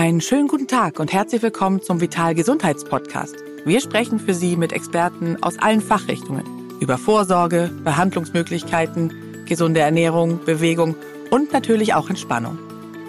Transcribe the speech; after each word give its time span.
Einen 0.00 0.22
schönen 0.22 0.48
guten 0.48 0.66
Tag 0.66 0.98
und 0.98 1.12
herzlich 1.12 1.42
willkommen 1.42 1.82
zum 1.82 2.00
Vital 2.00 2.34
Gesundheitspodcast. 2.34 3.36
Wir 3.66 3.82
sprechen 3.82 4.18
für 4.18 4.32
Sie 4.32 4.56
mit 4.56 4.72
Experten 4.72 5.36
aus 5.42 5.58
allen 5.58 5.82
Fachrichtungen 5.82 6.42
über 6.80 6.96
Vorsorge, 6.96 7.70
Behandlungsmöglichkeiten, 7.84 9.44
gesunde 9.44 9.80
Ernährung, 9.80 10.42
Bewegung 10.42 10.96
und 11.30 11.52
natürlich 11.52 11.92
auch 11.92 12.08
Entspannung. 12.08 12.58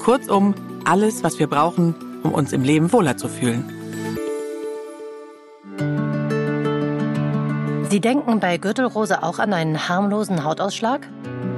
Kurzum, 0.03 0.53
alles, 0.83 1.23
was 1.23 1.39
wir 1.39 1.47
brauchen, 1.47 1.95
um 2.23 2.33
uns 2.33 2.51
im 2.51 2.61
Leben 2.61 2.91
wohler 2.91 3.15
zu 3.15 3.29
fühlen. 3.29 3.63
Sie 7.89 8.01
denken 8.01 8.41
bei 8.41 8.57
Gürtelrose 8.57 9.23
auch 9.23 9.39
an 9.39 9.53
einen 9.53 9.87
harmlosen 9.87 10.43
Hautausschlag? 10.43 11.07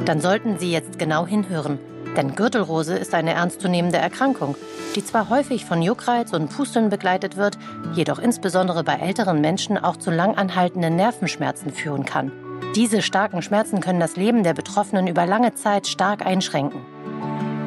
Dann 0.06 0.22
sollten 0.22 0.60
Sie 0.60 0.72
jetzt 0.72 1.00
genau 1.00 1.26
hinhören. 1.26 1.80
Denn 2.16 2.36
Gürtelrose 2.36 2.96
ist 2.96 3.14
eine 3.14 3.34
ernstzunehmende 3.34 3.98
Erkrankung, 3.98 4.56
die 4.96 5.04
zwar 5.04 5.30
häufig 5.30 5.66
von 5.66 5.82
Juckreiz 5.82 6.32
und 6.34 6.50
Pusteln 6.50 6.90
begleitet 6.90 7.38
wird, 7.38 7.58
jedoch 7.94 8.20
insbesondere 8.20 8.84
bei 8.84 8.94
älteren 8.94 9.42
Menschen 9.42 9.78
auch 9.78 9.98
zu 9.98 10.12
langanhaltenden 10.12 10.96
Nervenschmerzen 10.96 11.72
führen 11.72 12.06
kann. 12.06 12.32
Diese 12.76 13.02
starken 13.02 13.42
Schmerzen 13.42 13.82
können 13.82 14.00
das 14.00 14.16
Leben 14.16 14.44
der 14.44 14.54
Betroffenen 14.54 15.08
über 15.08 15.26
lange 15.26 15.54
Zeit 15.54 15.88
stark 15.88 16.26
einschränken. 16.26 16.82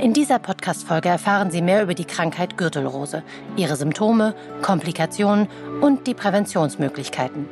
In 0.00 0.12
dieser 0.12 0.38
Podcast-Folge 0.38 1.08
erfahren 1.08 1.50
Sie 1.50 1.62
mehr 1.62 1.82
über 1.82 1.94
die 1.94 2.04
Krankheit 2.04 2.58
Gürtelrose, 2.58 3.22
ihre 3.56 3.76
Symptome, 3.76 4.34
Komplikationen 4.60 5.48
und 5.80 6.06
die 6.06 6.14
Präventionsmöglichkeiten. 6.14 7.48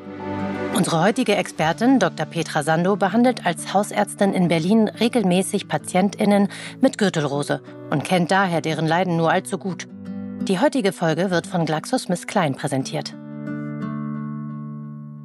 Unsere 0.77 1.05
heutige 1.05 1.37
Expertin, 1.37 2.01
Dr. 2.01 2.27
Petra 2.27 2.65
Sando, 2.65 2.97
behandelt 2.97 3.47
als 3.47 3.73
Hausärztin 3.73 4.35
in 4.35 4.49
Berlin 4.49 4.89
regelmäßig 4.89 5.69
PatientInnen 5.69 6.49
mit 6.81 6.99
Gürtelrose 6.99 7.63
und 7.91 8.03
kennt 8.03 8.33
daher 8.33 8.61
deren 8.61 8.85
Leiden 8.85 9.17
nur 9.17 9.31
allzu 9.31 9.57
gut. 9.57 9.87
Die 10.43 10.59
heutige 10.59 10.93
Folge 10.93 11.31
wird 11.31 11.47
von 11.47 11.65
GlaxoSmithKline 11.65 12.57
präsentiert. 12.57 13.15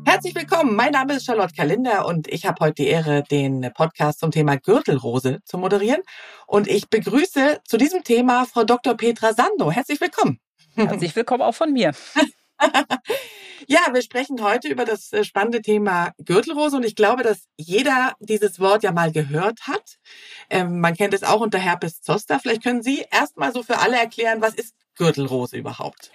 Herzlich 0.06 0.36
willkommen. 0.36 0.76
Mein 0.76 0.92
Name 0.92 1.16
ist 1.16 1.26
Charlotte 1.26 1.56
Kalinder 1.56 2.06
und 2.06 2.28
ich 2.28 2.46
habe 2.46 2.64
heute 2.64 2.84
die 2.84 2.88
Ehre, 2.88 3.24
den 3.24 3.72
Podcast 3.74 4.20
zum 4.20 4.30
Thema 4.30 4.56
Gürtelrose 4.58 5.40
zu 5.46 5.58
moderieren. 5.58 6.04
Und 6.46 6.68
ich 6.68 6.90
begrüße 6.92 7.62
zu 7.68 7.78
diesem 7.78 8.04
Thema 8.04 8.46
Frau 8.46 8.66
Dr. 8.66 8.96
Petra 8.96 9.34
Sando. 9.34 9.72
Herzlich 9.72 10.00
willkommen. 10.00 10.40
Herzlich 10.76 11.16
willkommen 11.16 11.42
auch 11.42 11.56
von 11.56 11.74
mir. 11.74 11.92
ja, 13.68 13.80
wir 13.92 14.02
sprechen 14.02 14.42
heute 14.44 14.68
über 14.68 14.86
das 14.86 15.12
äh, 15.14 15.24
spannende 15.24 15.62
Thema 15.62 16.12
Gürtelrose 16.24 16.76
und 16.76 16.86
ich 16.86 16.96
glaube, 16.96 17.24
dass 17.24 17.48
jeder 17.58 18.14
dieses 18.20 18.60
Wort 18.60 18.84
ja 18.84 18.92
mal 18.92 19.12
gehört 19.12 19.62
hat. 19.68 19.98
Ähm, 20.50 20.80
man 20.80 20.96
kennt 20.96 21.14
es 21.14 21.24
auch 21.24 21.42
unter 21.42 21.60
Herpes 21.60 22.02
zoster. 22.02 22.40
Vielleicht 22.40 22.64
können 22.64 22.84
Sie 22.84 23.06
erstmal 23.12 23.54
so 23.54 23.64
für 23.64 23.80
alle 23.80 23.98
erklären, 23.98 24.42
was 24.42 24.56
ist 24.56 24.76
Gürtelrose 24.96 25.58
überhaupt? 25.58 26.12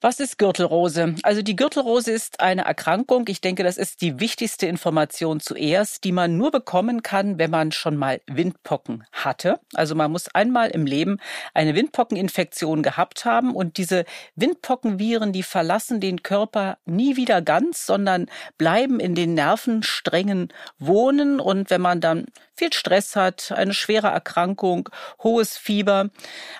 Was 0.00 0.20
ist 0.20 0.38
Gürtelrose? 0.38 1.16
Also 1.24 1.42
die 1.42 1.56
Gürtelrose 1.56 2.12
ist 2.12 2.38
eine 2.38 2.62
Erkrankung. 2.62 3.24
Ich 3.26 3.40
denke, 3.40 3.64
das 3.64 3.76
ist 3.76 4.00
die 4.00 4.20
wichtigste 4.20 4.68
Information 4.68 5.40
zuerst, 5.40 6.04
die 6.04 6.12
man 6.12 6.36
nur 6.36 6.52
bekommen 6.52 7.02
kann, 7.02 7.36
wenn 7.40 7.50
man 7.50 7.72
schon 7.72 7.96
mal 7.96 8.20
Windpocken 8.28 9.02
hatte. 9.10 9.58
Also 9.74 9.96
man 9.96 10.12
muss 10.12 10.32
einmal 10.32 10.70
im 10.70 10.86
Leben 10.86 11.18
eine 11.52 11.74
Windpockeninfektion 11.74 12.84
gehabt 12.84 13.24
haben 13.24 13.56
und 13.56 13.76
diese 13.76 14.04
Windpockenviren, 14.36 15.32
die 15.32 15.42
verlassen 15.42 15.98
den 15.98 16.22
Körper 16.22 16.78
nie 16.84 17.16
wieder 17.16 17.42
ganz, 17.42 17.84
sondern 17.84 18.26
bleiben 18.56 19.00
in 19.00 19.16
den 19.16 19.34
Nervensträngen 19.34 20.52
wohnen 20.78 21.40
und 21.40 21.70
wenn 21.70 21.80
man 21.80 22.00
dann 22.00 22.26
viel 22.58 22.72
Stress 22.72 23.16
hat, 23.16 23.52
eine 23.52 23.72
schwere 23.72 24.08
Erkrankung, 24.08 24.88
hohes 25.22 25.56
Fieber, 25.56 26.10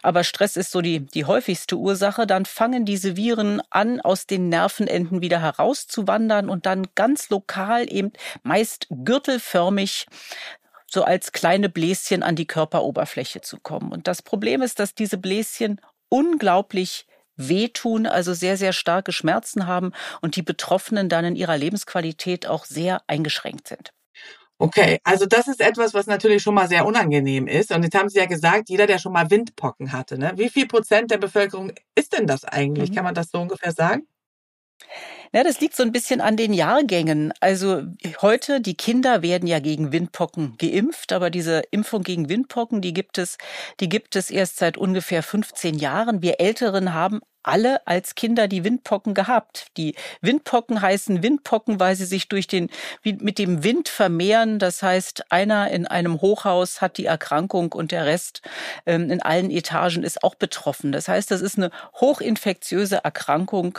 aber 0.03 0.25
Stress 0.25 0.57
ist 0.57 0.71
so 0.71 0.81
die, 0.81 1.01
die 1.01 1.25
häufigste 1.25 1.77
Ursache, 1.77 2.27
dann 2.27 2.47
fangen 2.47 2.85
diese 2.85 3.17
Viren 3.17 3.61
an, 3.71 4.01
aus 4.01 4.27
den 4.27 4.49
Nervenenden 4.49 5.21
wieder 5.21 5.41
herauszuwandern 5.41 6.49
und 6.49 6.67
dann 6.67 6.87
ganz 6.95 7.29
lokal 7.31 7.93
eben 7.93 8.13
meist 8.43 8.87
gürtelförmig 8.91 10.07
so 10.91 11.05
als 11.05 11.33
kleine 11.33 11.69
Bläschen 11.69 12.23
an 12.23 12.37
die 12.37 12.47
Körperoberfläche 12.47 13.43
zu 13.43 13.59
kommen. 13.59 13.93
Und 13.93 14.09
das 14.09 14.23
Problem 14.23 14.63
ist, 14.63 14.79
dass 14.79 14.95
diese 14.95 15.19
Bläschen 15.19 15.81
unglaublich 16.09 17.07
wehtun, 17.37 18.07
also 18.07 18.33
sehr, 18.35 18.57
sehr 18.57 18.73
starke 18.73 19.13
Schmerzen 19.13 19.67
haben 19.67 19.93
und 20.21 20.37
die 20.37 20.43
Betroffenen 20.43 21.09
dann 21.09 21.25
in 21.25 21.37
ihrer 21.37 21.57
Lebensqualität 21.57 22.47
auch 22.47 22.65
sehr 22.65 23.03
eingeschränkt 23.07 23.69
sind. 23.69 23.93
Okay, 24.61 24.99
also 25.05 25.25
das 25.27 25.47
ist 25.47 25.61
etwas, 25.61 25.95
was 25.95 26.07
natürlich 26.09 26.43
schon 26.43 26.55
mal 26.55 26.67
sehr 26.67 26.85
unangenehm 26.85 27.47
ist. 27.47 27.71
Und 27.71 27.85
jetzt 27.85 27.95
haben 27.97 28.09
Sie 28.09 28.19
ja 28.19 28.27
gesagt, 28.27 28.69
jeder, 28.69 28.89
der 28.89 28.99
schon 28.99 29.13
mal 29.13 29.31
Windpocken 29.31 29.93
hatte, 29.93 30.19
ne? 30.19 30.33
Wie 30.37 30.49
viel 30.49 30.67
Prozent 30.67 31.13
der 31.13 31.19
Bevölkerung 31.19 31.71
ist 31.95 32.13
denn 32.13 32.27
das 32.27 32.45
eigentlich? 32.45 32.91
Mhm. 32.91 32.95
Kann 32.97 33.05
man 33.05 33.15
das 33.15 33.31
so 33.31 33.39
ungefähr 33.41 33.71
sagen? 33.73 34.03
Ja, 35.33 35.45
das 35.45 35.61
liegt 35.61 35.77
so 35.77 35.83
ein 35.83 35.93
bisschen 35.93 36.21
an 36.23 36.37
den 36.37 36.55
Jahrgängen. 36.55 37.35
Also 37.41 37.83
heute, 38.23 38.61
die 38.63 38.77
Kinder 38.77 39.21
werden 39.21 39.47
ja 39.47 39.59
gegen 39.59 39.93
Windpocken 39.93 40.57
geimpft, 40.57 41.13
aber 41.13 41.29
diese 41.29 41.63
Impfung 41.71 42.03
gegen 42.03 42.31
Windpocken, 42.31 42.81
die 42.81 42.95
gibt 42.95 43.19
es, 43.19 43.37
die 43.81 43.91
gibt 43.91 44.17
es 44.17 44.31
erst 44.31 44.57
seit 44.57 44.79
ungefähr 44.79 45.23
15 45.23 45.75
Jahren. 45.75 46.23
Wir 46.23 46.41
Älteren 46.41 46.95
haben 46.95 47.21
alle 47.43 47.87
als 47.87 48.15
Kinder 48.15 48.49
die 48.49 48.65
Windpocken 48.65 49.15
gehabt. 49.15 49.69
Die 49.77 49.95
Windpocken 50.21 50.81
heißen 50.81 51.23
Windpocken, 51.23 51.79
weil 51.79 51.95
sie 51.95 52.05
sich 52.05 52.29
durch 52.29 52.47
den, 52.47 52.69
mit 53.05 53.39
dem 53.39 53.65
Wind 53.65 53.89
vermehren. 53.89 54.59
Das 54.59 54.83
heißt, 54.83 55.31
einer 55.31 55.71
in 55.71 55.87
einem 55.87 56.21
Hochhaus 56.21 56.81
hat 56.81 56.99
die 56.99 57.07
Erkrankung 57.07 57.73
und 57.73 57.93
der 57.93 58.07
Rest 58.07 58.43
ähm, 58.87 59.11
in 59.11 59.23
allen 59.23 59.51
Etagen 59.51 60.05
ist 60.05 60.23
auch 60.23 60.35
betroffen. 60.35 60.93
Das 60.93 61.09
heißt, 61.09 61.31
das 61.31 61.41
ist 61.41 61.57
eine 61.59 61.71
hochinfektiöse 62.01 63.05
Erkrankung, 63.05 63.79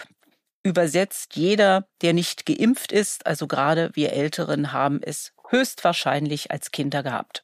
Übersetzt, 0.64 1.36
jeder, 1.36 1.88
der 2.02 2.14
nicht 2.14 2.46
geimpft 2.46 2.92
ist, 2.92 3.26
also 3.26 3.48
gerade 3.48 3.92
wir 3.94 4.14
Älteren, 4.14 4.74
haben 4.74 5.00
es 5.02 5.32
höchstwahrscheinlich 5.50 6.52
als 6.52 6.72
Kinder 6.72 7.02
gehabt. 7.02 7.44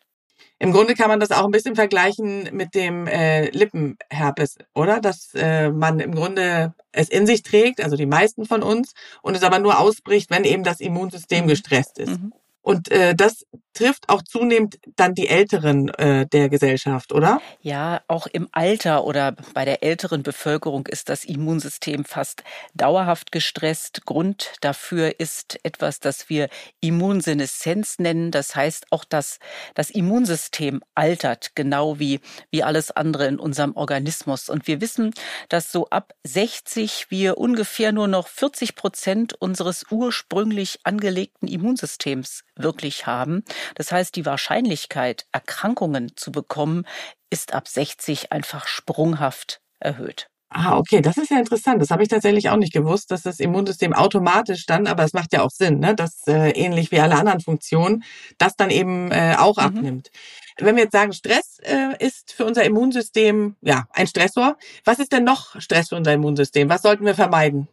Im 0.58 0.72
Grunde 0.72 0.96
kann 0.96 1.10
man 1.10 1.20
das 1.20 1.32
auch 1.32 1.44
ein 1.44 1.52
bisschen 1.52 1.76
vergleichen 1.76 2.50
mit 2.54 2.76
dem 2.76 3.08
äh, 3.08 3.50
Lippenherpes, 3.50 4.58
oder? 4.74 5.02
Dass 5.02 5.34
äh, 5.34 5.70
man 5.70 6.00
im 6.00 6.16
Grunde 6.16 6.74
es 6.94 7.10
in 7.10 7.26
sich 7.28 7.44
trägt, 7.44 7.84
also 7.84 7.98
die 7.98 8.06
meisten 8.06 8.46
von 8.46 8.64
uns, 8.64 8.94
und 9.22 9.36
es 9.36 9.44
aber 9.44 9.60
nur 9.60 9.80
ausbricht, 9.80 10.30
wenn 10.32 10.46
eben 10.46 10.64
das 10.64 10.80
Immunsystem 10.80 11.44
mhm. 11.44 11.50
gestresst 11.50 12.00
ist. 12.00 12.22
Mhm. 12.22 12.34
Und 12.66 12.92
äh, 12.92 13.14
das 13.14 13.46
trifft 13.76 14.10
auch 14.10 14.24
zunehmend 14.24 14.80
dann 14.96 15.14
die 15.14 15.28
Älteren 15.28 15.90
äh, 15.90 16.26
der 16.26 16.50
Gesellschaft, 16.50 17.14
oder? 17.14 17.40
Ja, 17.62 18.02
auch 18.08 18.26
im 18.26 18.48
Alter 18.54 19.04
oder 19.04 19.36
bei 19.54 19.66
der 19.66 19.84
älteren 19.84 20.24
Bevölkerung 20.24 20.88
ist 20.88 21.10
das 21.10 21.26
Immunsystem 21.26 22.06
fast 22.06 22.44
dauerhaft 22.74 23.32
gestresst. 23.32 24.06
Grund 24.06 24.54
dafür 24.62 25.20
ist 25.20 25.60
etwas, 25.64 26.00
das 26.00 26.28
wir 26.28 26.50
Immunseneszenz 26.80 28.00
nennen. 28.00 28.32
Das 28.32 28.56
heißt 28.56 28.88
auch, 28.90 29.04
dass 29.04 29.38
das 29.76 29.92
Immunsystem 29.92 30.82
altert, 30.96 31.52
genau 31.54 32.00
wie, 32.00 32.22
wie 32.50 32.64
alles 32.64 32.90
andere 32.90 33.28
in 33.28 33.38
unserem 33.38 33.76
Organismus. 33.76 34.50
Und 34.50 34.66
wir 34.66 34.82
wissen, 34.82 35.14
dass 35.50 35.72
so 35.72 35.88
ab 35.90 36.16
60 36.24 37.12
wir 37.12 37.38
ungefähr 37.38 37.92
nur 37.92 38.08
noch 38.08 38.28
40 38.28 38.76
Prozent 38.76 39.34
unseres 39.34 39.86
ursprünglich 39.92 40.80
angelegten 40.84 41.48
Immunsystems 41.48 42.44
wirklich 42.56 43.06
haben. 43.06 43.44
Das 43.76 43.92
heißt, 43.92 44.16
die 44.16 44.26
Wahrscheinlichkeit, 44.26 45.26
Erkrankungen 45.32 46.16
zu 46.16 46.32
bekommen, 46.32 46.86
ist 47.30 47.54
ab 47.54 47.68
60 47.68 48.32
einfach 48.32 48.68
sprunghaft 48.68 49.62
erhöht. 49.80 50.28
Ah, 50.50 50.78
okay, 50.78 51.02
das 51.02 51.18
ist 51.18 51.32
ja 51.32 51.38
interessant. 51.38 51.82
Das 51.82 51.90
habe 51.92 52.04
ich 52.04 52.10
tatsächlich 52.10 52.50
auch 52.50 52.56
nicht 52.56 52.72
gewusst, 52.72 53.12
dass 53.12 53.24
das 53.24 53.42
Immunsystem 53.42 53.94
automatisch 53.94 54.66
dann, 54.66 54.88
aber 54.88 55.04
es 55.04 55.12
macht 55.12 55.34
ja 55.34 55.42
auch 55.42 55.50
Sinn, 55.50 55.80
ne, 55.80 55.96
dass 55.96 56.26
äh, 56.28 56.52
ähnlich 56.52 56.92
wie 56.92 57.00
alle 57.02 57.16
anderen 57.16 57.42
Funktionen, 57.42 58.04
das 58.38 58.56
dann 58.56 58.70
eben 58.70 59.12
äh, 59.12 59.36
auch 59.38 59.58
mhm. 59.58 59.64
abnimmt. 59.64 60.12
Wenn 60.58 60.78
wir 60.78 60.84
jetzt 60.84 60.94
sagen, 60.94 61.12
Stress 61.12 61.60
äh, 61.64 61.98
ist 62.00 62.32
für 62.32 62.46
unser 62.46 62.64
Immunsystem 62.64 63.58
ja 63.62 63.88
ein 63.92 64.08
Stressor, 64.08 64.56
was 64.86 65.00
ist 65.00 65.12
denn 65.12 65.26
noch 65.26 65.60
Stress 65.60 65.90
für 65.90 65.98
unser 65.98 66.14
Immunsystem? 66.14 66.70
Was 66.70 66.84
sollten 66.84 67.06
wir 67.06 67.16
vermeiden? 67.16 67.68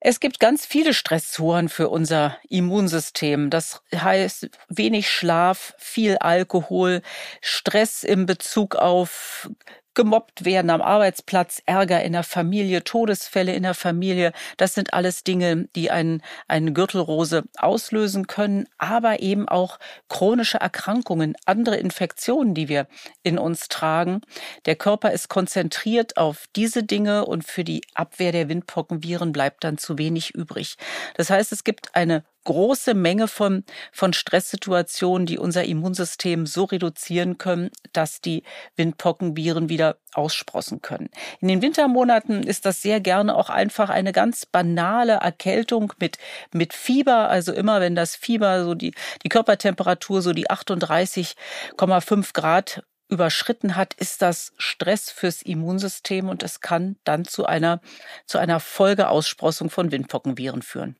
Es 0.00 0.20
gibt 0.20 0.38
ganz 0.38 0.64
viele 0.64 0.94
Stressoren 0.94 1.68
für 1.68 1.88
unser 1.88 2.38
Immunsystem. 2.48 3.50
Das 3.50 3.82
heißt 3.94 4.48
wenig 4.68 5.10
Schlaf, 5.10 5.74
viel 5.78 6.16
Alkohol, 6.18 7.02
Stress 7.40 8.04
im 8.04 8.24
Bezug 8.26 8.76
auf 8.76 9.50
gemobbt 9.98 10.44
werden 10.44 10.70
am 10.70 10.80
Arbeitsplatz, 10.80 11.60
Ärger 11.66 12.04
in 12.04 12.12
der 12.12 12.22
Familie, 12.22 12.84
Todesfälle 12.84 13.52
in 13.52 13.64
der 13.64 13.74
Familie. 13.74 14.32
Das 14.56 14.72
sind 14.72 14.94
alles 14.94 15.24
Dinge, 15.24 15.68
die 15.74 15.90
einen, 15.90 16.22
eine 16.46 16.72
Gürtelrose 16.72 17.42
auslösen 17.56 18.28
können, 18.28 18.68
aber 18.78 19.18
eben 19.18 19.48
auch 19.48 19.80
chronische 20.08 20.58
Erkrankungen, 20.58 21.34
andere 21.46 21.78
Infektionen, 21.78 22.54
die 22.54 22.68
wir 22.68 22.86
in 23.24 23.38
uns 23.38 23.66
tragen. 23.66 24.20
Der 24.66 24.76
Körper 24.76 25.10
ist 25.10 25.28
konzentriert 25.30 26.16
auf 26.16 26.44
diese 26.54 26.84
Dinge 26.84 27.26
und 27.26 27.42
für 27.42 27.64
die 27.64 27.82
Abwehr 27.94 28.30
der 28.30 28.48
Windpockenviren 28.48 29.32
bleibt 29.32 29.64
dann 29.64 29.78
zu 29.78 29.98
wenig 29.98 30.32
übrig. 30.32 30.76
Das 31.16 31.28
heißt, 31.28 31.50
es 31.50 31.64
gibt 31.64 31.96
eine 31.96 32.22
große 32.48 32.94
Menge 32.94 33.28
von, 33.28 33.62
von 33.92 34.14
Stresssituationen, 34.14 35.26
die 35.26 35.36
unser 35.36 35.64
Immunsystem 35.64 36.46
so 36.46 36.64
reduzieren 36.64 37.36
können, 37.36 37.70
dass 37.92 38.22
die 38.22 38.42
Windpockenviren 38.76 39.68
wieder 39.68 39.98
aussprossen 40.14 40.80
können. 40.80 41.10
In 41.40 41.48
den 41.48 41.60
Wintermonaten 41.60 42.42
ist 42.42 42.64
das 42.64 42.80
sehr 42.80 43.00
gerne 43.00 43.36
auch 43.36 43.50
einfach 43.50 43.90
eine 43.90 44.12
ganz 44.12 44.46
banale 44.46 45.16
Erkältung 45.16 45.92
mit, 46.00 46.16
mit 46.50 46.72
Fieber. 46.72 47.28
Also 47.28 47.52
immer 47.52 47.82
wenn 47.82 47.94
das 47.94 48.16
Fieber 48.16 48.64
so 48.64 48.74
die, 48.74 48.94
die 49.24 49.28
Körpertemperatur 49.28 50.22
so 50.22 50.32
die 50.32 50.48
38,5 50.48 52.32
Grad 52.32 52.82
überschritten 53.10 53.76
hat, 53.76 53.92
ist 53.92 54.22
das 54.22 54.54
Stress 54.56 55.10
fürs 55.10 55.42
Immunsystem 55.42 56.30
und 56.30 56.42
es 56.42 56.62
kann 56.62 56.96
dann 57.04 57.26
zu 57.26 57.44
einer, 57.44 57.82
zu 58.24 58.38
einer 58.38 58.58
Folgeaussprossung 58.58 59.68
von 59.68 59.92
Windpockenviren 59.92 60.62
führen. 60.62 60.96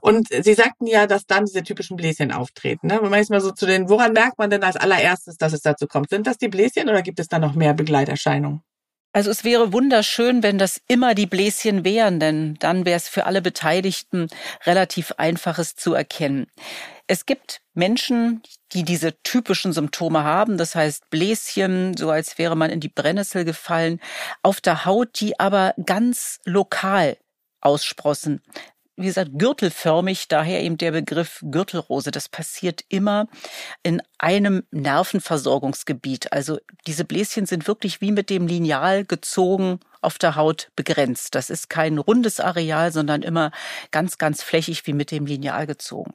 Und 0.00 0.28
Sie 0.28 0.54
sagten 0.54 0.86
ja, 0.86 1.06
dass 1.06 1.26
dann 1.26 1.44
diese 1.44 1.62
typischen 1.62 1.96
Bläschen 1.96 2.32
auftreten. 2.32 2.86
Ne? 2.86 3.00
Wenn 3.02 3.40
so 3.40 3.50
zu 3.50 3.66
den, 3.66 3.88
woran 3.88 4.12
merkt 4.12 4.38
man 4.38 4.50
denn 4.50 4.64
als 4.64 4.76
allererstes, 4.76 5.36
dass 5.36 5.52
es 5.52 5.60
dazu 5.60 5.86
kommt? 5.86 6.10
Sind 6.10 6.26
das 6.26 6.38
die 6.38 6.48
Bläschen 6.48 6.88
oder 6.88 7.02
gibt 7.02 7.20
es 7.20 7.28
da 7.28 7.38
noch 7.38 7.54
mehr 7.54 7.74
Begleiterscheinungen? 7.74 8.62
Also 9.12 9.30
es 9.30 9.42
wäre 9.42 9.72
wunderschön, 9.72 10.44
wenn 10.44 10.56
das 10.56 10.80
immer 10.86 11.16
die 11.16 11.26
Bläschen 11.26 11.84
wären, 11.84 12.20
denn 12.20 12.54
dann 12.60 12.84
wäre 12.84 12.96
es 12.96 13.08
für 13.08 13.26
alle 13.26 13.42
Beteiligten 13.42 14.28
relativ 14.64 15.12
einfaches 15.16 15.74
zu 15.74 15.94
erkennen. 15.94 16.46
Es 17.08 17.26
gibt 17.26 17.60
Menschen, 17.74 18.40
die 18.72 18.84
diese 18.84 19.20
typischen 19.24 19.72
Symptome 19.72 20.22
haben, 20.22 20.58
das 20.58 20.76
heißt 20.76 21.10
Bläschen, 21.10 21.96
so 21.96 22.10
als 22.10 22.38
wäre 22.38 22.56
man 22.56 22.70
in 22.70 22.78
die 22.78 22.88
Brennnessel 22.88 23.44
gefallen, 23.44 23.98
auf 24.44 24.60
der 24.60 24.84
Haut, 24.84 25.20
die 25.20 25.40
aber 25.40 25.74
ganz 25.84 26.38
lokal 26.44 27.16
aussprossen 27.60 28.40
wie 29.00 29.06
gesagt, 29.06 29.30
gürtelförmig, 29.34 30.28
daher 30.28 30.62
eben 30.62 30.76
der 30.76 30.92
Begriff 30.92 31.40
Gürtelrose. 31.42 32.10
Das 32.10 32.28
passiert 32.28 32.84
immer 32.88 33.26
in 33.82 34.02
einem 34.18 34.64
Nervenversorgungsgebiet. 34.70 36.32
Also 36.32 36.58
diese 36.86 37.04
Bläschen 37.04 37.46
sind 37.46 37.66
wirklich 37.66 38.00
wie 38.00 38.12
mit 38.12 38.30
dem 38.30 38.46
Lineal 38.46 39.04
gezogen 39.04 39.80
auf 40.02 40.18
der 40.18 40.36
Haut 40.36 40.70
begrenzt. 40.76 41.34
Das 41.34 41.50
ist 41.50 41.68
kein 41.68 41.98
rundes 41.98 42.40
Areal, 42.40 42.92
sondern 42.92 43.22
immer 43.22 43.50
ganz, 43.90 44.18
ganz 44.18 44.42
flächig 44.42 44.86
wie 44.86 44.92
mit 44.92 45.10
dem 45.10 45.26
Lineal 45.26 45.66
gezogen. 45.66 46.14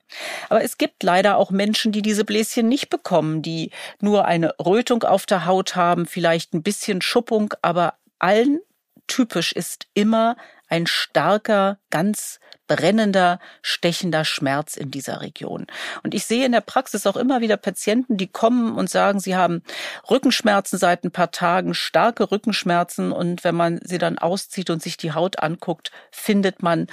Aber 0.49 0.63
es 0.63 0.77
gibt 0.77 1.03
leider 1.03 1.37
auch 1.37 1.51
Menschen, 1.51 1.91
die 1.91 2.01
diese 2.01 2.25
Bläschen 2.25 2.67
nicht 2.67 2.89
bekommen, 2.89 3.41
die 3.41 3.71
nur 3.99 4.25
eine 4.25 4.53
Rötung 4.63 5.03
auf 5.03 5.25
der 5.25 5.45
Haut 5.45 5.75
haben, 5.75 6.05
vielleicht 6.05 6.53
ein 6.53 6.63
bisschen 6.63 7.01
Schuppung, 7.01 7.53
aber 7.61 7.95
allen 8.19 8.59
typisch 9.07 9.51
ist 9.51 9.87
immer 9.93 10.35
ein 10.75 10.87
starker, 10.87 11.77
ganz 11.89 12.39
brennender, 12.67 13.39
stechender 13.61 14.25
Schmerz 14.25 14.75
in 14.75 14.91
dieser 14.91 15.21
Region. 15.21 15.67
Und 16.03 16.13
ich 16.13 16.25
sehe 16.25 16.45
in 16.45 16.51
der 16.51 16.61
Praxis 16.61 17.07
auch 17.07 17.15
immer 17.15 17.39
wieder 17.39 17.55
Patienten, 17.55 18.17
die 18.17 18.27
kommen 18.27 18.75
und 18.75 18.89
sagen, 18.89 19.19
sie 19.19 19.35
haben 19.35 19.63
Rückenschmerzen 20.09 20.77
seit 20.77 21.03
ein 21.03 21.11
paar 21.11 21.31
Tagen, 21.31 21.73
starke 21.73 22.29
Rückenschmerzen. 22.29 23.11
Und 23.13 23.43
wenn 23.43 23.55
man 23.55 23.79
sie 23.83 23.99
dann 23.99 24.17
auszieht 24.17 24.69
und 24.69 24.81
sich 24.81 24.97
die 24.97 25.13
Haut 25.13 25.39
anguckt, 25.39 25.91
findet 26.11 26.61
man 26.61 26.87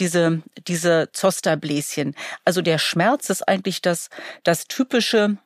diese, 0.00 0.42
diese 0.66 1.10
Zosterbläschen. 1.12 2.16
Also 2.44 2.60
der 2.60 2.78
Schmerz 2.78 3.30
ist 3.30 3.46
eigentlich 3.46 3.82
das, 3.82 4.08
das 4.42 4.64
typische 4.66 5.38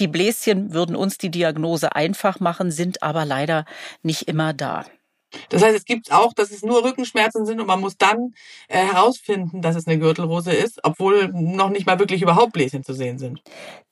die 0.00 0.08
Bläschen 0.08 0.74
würden 0.74 0.96
uns 0.96 1.16
die 1.16 1.30
Diagnose 1.30 1.94
einfach 1.94 2.40
machen, 2.40 2.72
sind 2.72 3.04
aber 3.04 3.24
leider 3.24 3.64
nicht 4.02 4.22
immer 4.22 4.52
da. 4.52 4.84
Das 5.48 5.62
heißt, 5.62 5.76
es 5.76 5.84
gibt 5.84 6.12
auch, 6.12 6.32
dass 6.32 6.50
es 6.50 6.62
nur 6.62 6.84
Rückenschmerzen 6.84 7.46
sind 7.46 7.60
und 7.60 7.66
man 7.66 7.80
muss 7.80 7.96
dann 7.96 8.34
äh, 8.68 8.78
herausfinden, 8.78 9.62
dass 9.62 9.76
es 9.76 9.86
eine 9.86 9.98
Gürtelrose 9.98 10.52
ist, 10.52 10.80
obwohl 10.82 11.28
noch 11.32 11.70
nicht 11.70 11.86
mal 11.86 11.98
wirklich 11.98 12.22
überhaupt 12.22 12.52
Bläschen 12.52 12.84
zu 12.84 12.94
sehen 12.94 13.18
sind. 13.18 13.40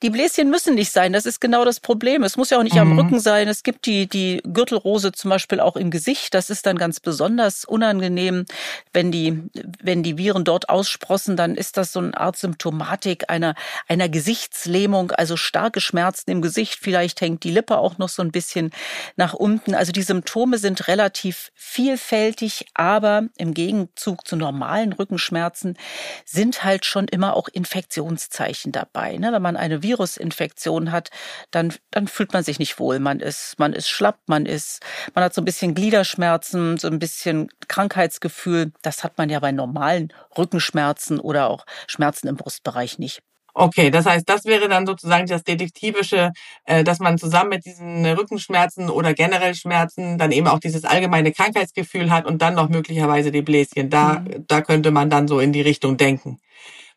Die 0.02 0.10
Bläschen 0.10 0.50
müssen 0.50 0.74
nicht 0.74 0.92
sein, 0.92 1.12
das 1.12 1.26
ist 1.26 1.40
genau 1.40 1.64
das 1.64 1.80
Problem. 1.80 2.22
Es 2.22 2.36
muss 2.36 2.50
ja 2.50 2.58
auch 2.58 2.62
nicht 2.62 2.74
mhm. 2.74 2.80
am 2.80 2.98
Rücken 2.98 3.20
sein. 3.20 3.48
Es 3.48 3.62
gibt 3.62 3.86
die, 3.86 4.06
die 4.06 4.42
Gürtelrose 4.44 5.12
zum 5.12 5.30
Beispiel 5.30 5.60
auch 5.60 5.76
im 5.76 5.90
Gesicht. 5.90 6.34
Das 6.34 6.50
ist 6.50 6.66
dann 6.66 6.76
ganz 6.76 7.00
besonders 7.00 7.64
unangenehm. 7.64 8.44
Wenn 8.92 9.10
die, 9.10 9.42
wenn 9.82 10.02
die 10.02 10.18
Viren 10.18 10.44
dort 10.44 10.68
aussprossen, 10.68 11.36
dann 11.36 11.54
ist 11.54 11.76
das 11.76 11.92
so 11.92 12.00
eine 12.00 12.16
Art 12.18 12.36
Symptomatik 12.36 13.30
einer, 13.30 13.54
einer 13.88 14.08
Gesichtslähmung, 14.08 15.12
also 15.12 15.36
starke 15.36 15.80
Schmerzen 15.80 16.30
im 16.30 16.42
Gesicht. 16.42 16.78
Vielleicht 16.80 17.20
hängt 17.20 17.44
die 17.44 17.50
Lippe 17.50 17.78
auch 17.78 17.98
noch 17.98 18.08
so 18.08 18.22
ein 18.22 18.30
bisschen 18.30 18.70
nach 19.16 19.34
unten. 19.34 19.74
Also 19.74 19.92
die 19.92 20.02
Symptome 20.02 20.58
sind 20.58 20.88
relativ 20.88 21.33
relativ 21.34 21.50
vielfältig, 21.54 22.66
aber 22.74 23.24
im 23.36 23.54
Gegenzug 23.54 24.26
zu 24.26 24.36
normalen 24.36 24.92
Rückenschmerzen 24.92 25.76
sind 26.24 26.64
halt 26.64 26.84
schon 26.84 27.08
immer 27.08 27.34
auch 27.34 27.48
Infektionszeichen 27.48 28.72
dabei. 28.72 29.16
Ne? 29.16 29.32
Wenn 29.32 29.42
man 29.42 29.56
eine 29.56 29.82
Virusinfektion 29.82 30.92
hat, 30.92 31.10
dann, 31.50 31.74
dann 31.90 32.08
fühlt 32.08 32.32
man 32.32 32.44
sich 32.44 32.58
nicht 32.58 32.78
wohl. 32.78 32.98
Man 32.98 33.20
ist, 33.20 33.58
man 33.58 33.72
ist 33.72 33.88
schlapp, 33.88 34.18
man 34.26 34.46
ist, 34.46 34.80
man 35.14 35.24
hat 35.24 35.34
so 35.34 35.40
ein 35.40 35.44
bisschen 35.44 35.74
Gliederschmerzen, 35.74 36.78
so 36.78 36.88
ein 36.88 36.98
bisschen 36.98 37.48
Krankheitsgefühl. 37.68 38.72
Das 38.82 39.04
hat 39.04 39.18
man 39.18 39.30
ja 39.30 39.40
bei 39.40 39.52
normalen 39.52 40.12
Rückenschmerzen 40.36 41.18
oder 41.18 41.50
auch 41.50 41.66
Schmerzen 41.86 42.28
im 42.28 42.36
Brustbereich 42.36 42.98
nicht. 42.98 43.22
Okay, 43.56 43.90
das 43.90 44.04
heißt, 44.04 44.28
das 44.28 44.46
wäre 44.46 44.68
dann 44.68 44.84
sozusagen 44.84 45.26
das 45.28 45.44
Detektivische, 45.44 46.32
äh, 46.64 46.82
dass 46.82 46.98
man 46.98 47.18
zusammen 47.18 47.50
mit 47.50 47.64
diesen 47.64 48.04
Rückenschmerzen 48.04 48.90
oder 48.90 49.14
generell 49.14 49.54
Schmerzen 49.54 50.18
dann 50.18 50.32
eben 50.32 50.48
auch 50.48 50.58
dieses 50.58 50.84
allgemeine 50.84 51.30
Krankheitsgefühl 51.30 52.10
hat 52.10 52.26
und 52.26 52.42
dann 52.42 52.54
noch 52.54 52.68
möglicherweise 52.68 53.30
die 53.30 53.42
Bläschen. 53.42 53.90
Da, 53.90 54.20
mhm. 54.20 54.44
da 54.48 54.60
könnte 54.60 54.90
man 54.90 55.08
dann 55.08 55.28
so 55.28 55.38
in 55.38 55.52
die 55.52 55.60
Richtung 55.60 55.96
denken. 55.96 56.40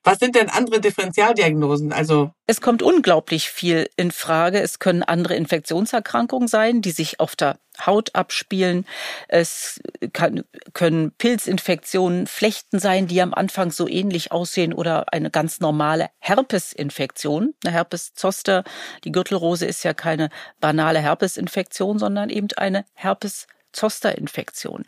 Was 0.07 0.19
sind 0.19 0.35
denn 0.35 0.49
andere 0.49 0.79
Differentialdiagnosen? 0.79 1.91
Also 1.91 2.31
es 2.45 2.61
kommt 2.61 2.81
unglaublich 2.81 3.49
viel 3.49 3.89
in 3.97 4.11
Frage. 4.11 4.61
Es 4.61 4.79
können 4.79 5.03
andere 5.03 5.35
Infektionserkrankungen 5.35 6.47
sein, 6.47 6.81
die 6.81 6.91
sich 6.91 7.19
auf 7.19 7.35
der 7.35 7.59
Haut 7.85 8.15
abspielen. 8.15 8.85
Es 9.27 9.81
kann, 10.13 10.45
können 10.71 11.11
Pilzinfektionen, 11.11 12.25
Flechten 12.25 12.79
sein, 12.79 13.07
die 13.07 13.21
am 13.21 13.33
Anfang 13.33 13.71
so 13.71 13.85
ähnlich 13.85 14.31
aussehen 14.31 14.71
oder 14.73 15.11
eine 15.11 15.29
ganz 15.29 15.59
normale 15.59 16.09
Herpesinfektion. 16.19 17.53
Eine 17.65 17.73
Herpeszoster, 17.73 18.63
die 19.03 19.11
Gürtelrose 19.11 19.65
ist 19.65 19.83
ja 19.83 19.93
keine 19.93 20.29
banale 20.61 20.99
Herpesinfektion, 20.99 21.99
sondern 21.99 22.29
eben 22.29 22.47
eine 22.55 22.85
Herpes-Zoster-Infektion. 22.93 24.85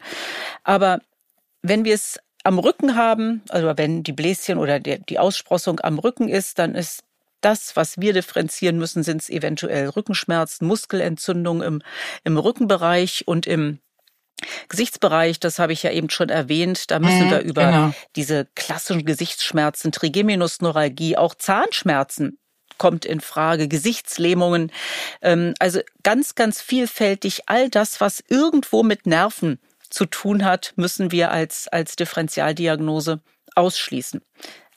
Aber 0.64 1.02
wenn 1.62 1.84
wir 1.84 1.96
es 1.96 2.20
am 2.44 2.60
Rücken 2.60 2.96
haben, 2.96 3.42
also 3.50 3.74
wenn 3.76 4.04
die 4.04 4.14
Bläschen 4.14 4.58
oder 4.58 4.80
der, 4.80 5.00
die 5.00 5.20
Aussprossung 5.20 5.80
am 5.82 6.00
Rücken 6.00 6.30
ist, 6.30 6.60
dann 6.60 6.76
ist 6.76 7.04
das, 7.42 7.76
was 7.76 8.00
wir 8.00 8.14
differenzieren 8.14 8.78
müssen, 8.78 9.04
sind 9.04 9.22
es 9.22 9.30
eventuell 9.30 9.90
Rückenschmerzen, 9.90 10.68
Muskelentzündungen 10.68 11.62
im, 11.62 11.82
im 12.24 12.38
Rückenbereich 12.38 13.28
und 13.28 13.48
im 13.48 13.80
Gesichtsbereich, 14.70 15.40
das 15.40 15.60
habe 15.60 15.74
ich 15.74 15.84
ja 15.84 15.92
eben 15.92 16.10
schon 16.10 16.30
erwähnt, 16.30 16.92
da 16.92 17.00
müssen 17.00 17.28
mhm, 17.28 17.32
wir 17.32 17.40
über 17.42 17.66
genau. 17.66 17.94
diese 18.16 18.48
klassischen 18.56 19.06
Gesichtsschmerzen, 19.06 19.92
Trigeminusneuralgie, 19.92 21.18
auch 21.18 21.36
Zahnschmerzen 21.36 22.40
kommt 22.78 23.04
in 23.06 23.20
Frage, 23.20 23.68
Gesichtslähmungen, 23.68 24.72
ähm, 25.22 25.54
also 25.60 25.82
ganz, 26.04 26.36
ganz 26.36 26.62
vielfältig 26.62 27.44
all 27.48 27.70
das, 27.70 28.00
was 28.00 28.24
irgendwo 28.30 28.84
mit 28.84 29.06
Nerven 29.06 29.60
zu 29.90 30.06
tun 30.06 30.46
hat, 30.46 30.74
müssen 30.76 31.12
wir 31.12 31.32
als, 31.32 31.68
als 31.68 31.96
Differentialdiagnose 31.96 33.22
ausschließen. 33.56 34.22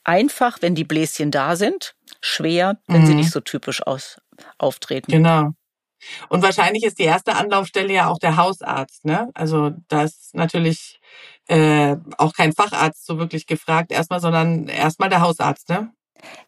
Einfach, 0.04 0.58
wenn 0.60 0.74
die 0.74 0.84
Bläschen 0.84 1.30
da 1.30 1.56
sind, 1.56 1.94
schwer, 2.20 2.78
wenn 2.86 3.02
mhm. 3.02 3.06
sie 3.06 3.14
nicht 3.14 3.30
so 3.30 3.40
typisch 3.40 3.86
aus, 3.86 4.20
auftreten. 4.58 5.12
Genau. 5.12 5.52
Und 6.28 6.42
wahrscheinlich 6.42 6.82
ist 6.84 6.98
die 6.98 7.04
erste 7.04 7.36
Anlaufstelle 7.36 7.92
ja 7.92 8.08
auch 8.08 8.18
der 8.18 8.36
Hausarzt, 8.36 9.04
ne? 9.04 9.30
Also 9.34 9.70
da 9.88 10.02
ist 10.02 10.34
natürlich 10.34 11.00
äh, 11.46 11.96
auch 12.18 12.32
kein 12.32 12.52
Facharzt 12.52 13.06
so 13.06 13.18
wirklich 13.18 13.46
gefragt 13.46 13.92
erstmal, 13.92 14.20
sondern 14.20 14.66
erstmal 14.66 15.08
der 15.08 15.20
Hausarzt, 15.20 15.68
ne? 15.68 15.92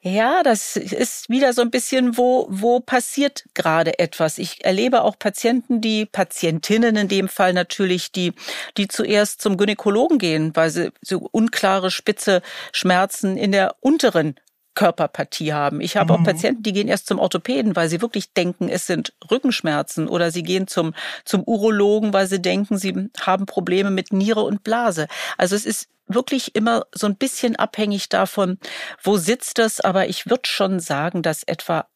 Ja, 0.00 0.42
das 0.42 0.76
ist 0.76 1.28
wieder 1.28 1.52
so 1.52 1.62
ein 1.62 1.70
bisschen, 1.70 2.16
wo, 2.16 2.46
wo 2.50 2.80
passiert 2.80 3.44
gerade 3.54 3.98
etwas. 3.98 4.38
Ich 4.38 4.64
erlebe 4.64 5.02
auch 5.02 5.18
Patienten, 5.18 5.80
die, 5.80 6.06
Patientinnen 6.06 6.96
in 6.96 7.08
dem 7.08 7.28
Fall 7.28 7.52
natürlich, 7.52 8.12
die, 8.12 8.32
die 8.76 8.88
zuerst 8.88 9.40
zum 9.40 9.56
Gynäkologen 9.56 10.18
gehen, 10.18 10.54
weil 10.54 10.70
sie 10.70 10.92
so 11.00 11.28
unklare 11.32 11.90
spitze 11.90 12.42
Schmerzen 12.72 13.36
in 13.36 13.52
der 13.52 13.76
unteren 13.80 14.36
Körperpartie 14.74 15.52
haben. 15.52 15.80
Ich 15.80 15.96
habe 15.96 16.12
mhm. 16.12 16.20
auch 16.20 16.24
Patienten, 16.24 16.62
die 16.62 16.72
gehen 16.72 16.88
erst 16.88 17.06
zum 17.06 17.18
Orthopäden, 17.18 17.76
weil 17.76 17.88
sie 17.88 18.00
wirklich 18.00 18.32
denken, 18.32 18.68
es 18.68 18.86
sind 18.86 19.12
Rückenschmerzen 19.30 20.08
oder 20.08 20.30
sie 20.30 20.42
gehen 20.42 20.66
zum, 20.66 20.94
zum 21.24 21.42
Urologen, 21.44 22.12
weil 22.12 22.26
sie 22.26 22.40
denken, 22.40 22.78
sie 22.78 23.10
haben 23.20 23.46
Probleme 23.46 23.90
mit 23.90 24.12
Niere 24.12 24.42
und 24.42 24.64
Blase. 24.64 25.06
Also 25.38 25.56
es 25.56 25.66
ist 25.66 25.88
wirklich 26.06 26.54
immer 26.54 26.84
so 26.92 27.06
ein 27.06 27.16
bisschen 27.16 27.56
abhängig 27.56 28.08
davon, 28.08 28.58
wo 29.02 29.16
sitzt 29.16 29.58
es, 29.58 29.80
aber 29.80 30.08
ich 30.08 30.28
würde 30.28 30.48
schon 30.48 30.80
sagen, 30.80 31.22
dass 31.22 31.42
etwa 31.44 31.86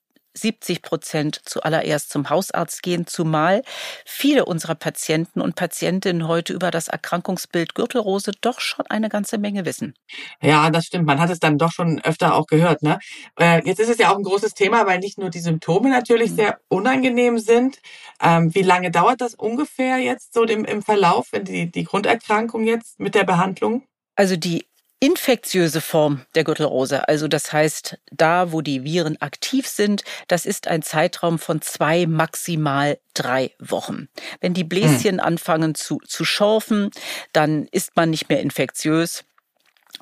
70 0.40 0.82
Prozent 0.82 1.40
zuallererst 1.44 2.10
zum 2.10 2.30
Hausarzt 2.30 2.82
gehen, 2.82 3.06
zumal 3.06 3.62
viele 4.04 4.44
unserer 4.44 4.74
Patienten 4.74 5.40
und 5.40 5.54
Patientinnen 5.54 6.28
heute 6.28 6.52
über 6.52 6.70
das 6.70 6.88
Erkrankungsbild 6.88 7.74
Gürtelrose 7.74 8.32
doch 8.40 8.60
schon 8.60 8.86
eine 8.86 9.08
ganze 9.08 9.38
Menge 9.38 9.64
wissen. 9.64 9.94
Ja, 10.40 10.70
das 10.70 10.86
stimmt. 10.86 11.06
Man 11.06 11.20
hat 11.20 11.30
es 11.30 11.40
dann 11.40 11.58
doch 11.58 11.72
schon 11.72 12.00
öfter 12.02 12.34
auch 12.34 12.46
gehört. 12.46 12.82
Ne? 12.82 12.98
Äh, 13.38 13.62
jetzt 13.64 13.80
ist 13.80 13.90
es 13.90 13.98
ja 13.98 14.10
auch 14.10 14.16
ein 14.16 14.24
großes 14.24 14.54
Thema, 14.54 14.86
weil 14.86 14.98
nicht 14.98 15.18
nur 15.18 15.30
die 15.30 15.40
Symptome 15.40 15.90
natürlich 15.90 16.30
mhm. 16.32 16.36
sehr 16.36 16.60
unangenehm 16.68 17.38
sind. 17.38 17.78
Ähm, 18.22 18.54
wie 18.54 18.62
lange 18.62 18.90
dauert 18.90 19.20
das 19.20 19.34
ungefähr 19.34 19.98
jetzt 19.98 20.34
so 20.34 20.44
im, 20.44 20.64
im 20.64 20.82
Verlauf, 20.82 21.28
wenn 21.32 21.44
die, 21.44 21.70
die 21.70 21.84
Grunderkrankung 21.84 22.64
jetzt 22.64 22.98
mit 23.00 23.14
der 23.14 23.24
Behandlung? 23.24 23.82
Also 24.16 24.36
die 24.36 24.66
infektiöse 25.00 25.80
Form 25.80 26.22
der 26.34 26.44
Gürtelrose, 26.44 27.08
also 27.08 27.28
das 27.28 27.52
heißt, 27.52 27.98
da, 28.10 28.52
wo 28.52 28.62
die 28.62 28.82
Viren 28.84 29.20
aktiv 29.20 29.68
sind, 29.68 30.02
das 30.26 30.44
ist 30.44 30.66
ein 30.66 30.82
Zeitraum 30.82 31.38
von 31.38 31.62
zwei, 31.62 32.06
maximal 32.06 32.98
drei 33.14 33.52
Wochen. 33.60 34.08
Wenn 34.40 34.54
die 34.54 34.64
Bläschen 34.64 35.18
hm. 35.18 35.20
anfangen 35.20 35.74
zu, 35.74 35.98
zu 36.04 36.24
schorfen, 36.24 36.90
dann 37.32 37.68
ist 37.70 37.96
man 37.96 38.10
nicht 38.10 38.28
mehr 38.28 38.40
infektiös. 38.40 39.24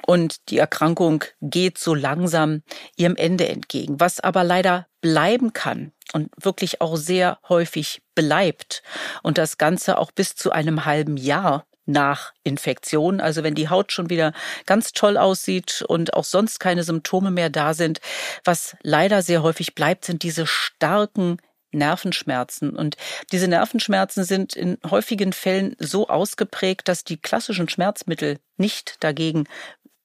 Und 0.07 0.51
die 0.51 0.59
Erkrankung 0.59 1.25
geht 1.41 1.79
so 1.79 1.95
langsam 1.95 2.63
ihrem 2.97 3.17
Ende 3.17 3.49
entgegen. 3.49 3.99
Was 4.01 4.21
aber 4.21 4.45
leider 4.45 4.87
bleiben 5.01 5.53
kann 5.53 5.93
und 6.13 6.31
wirklich 6.39 6.81
auch 6.81 6.97
sehr 6.97 7.39
häufig 7.49 8.03
bleibt 8.15 8.83
und 9.23 9.39
das 9.39 9.59
Ganze 9.59 9.99
auch 9.99 10.11
bis 10.11 10.35
zu 10.35 10.51
einem 10.51 10.85
halben 10.85 11.17
Jahr 11.17 11.65
nach 11.87 12.33
Infektion. 12.43 13.21
Also 13.21 13.43
wenn 13.43 13.55
die 13.55 13.69
Haut 13.69 13.93
schon 13.93 14.11
wieder 14.11 14.33
ganz 14.67 14.93
toll 14.93 15.17
aussieht 15.17 15.83
und 15.87 16.15
auch 16.15 16.25
sonst 16.25 16.59
keine 16.59 16.83
Symptome 16.83 17.31
mehr 17.31 17.49
da 17.49 17.75
sind. 17.75 18.01
Was 18.45 18.77
leider 18.83 19.23
sehr 19.23 19.43
häufig 19.43 19.75
bleibt, 19.75 20.05
sind 20.05 20.23
diese 20.23 20.47
starken 20.47 21.39
Nervenschmerzen. 21.73 22.71
Und 22.71 22.97
diese 23.33 23.49
Nervenschmerzen 23.49 24.25
sind 24.25 24.55
in 24.55 24.79
häufigen 24.89 25.33
Fällen 25.33 25.77
so 25.79 26.09
ausgeprägt, 26.09 26.89
dass 26.89 27.05
die 27.05 27.19
klassischen 27.19 27.69
Schmerzmittel 27.69 28.39
nicht 28.57 28.97
dagegen 29.01 29.45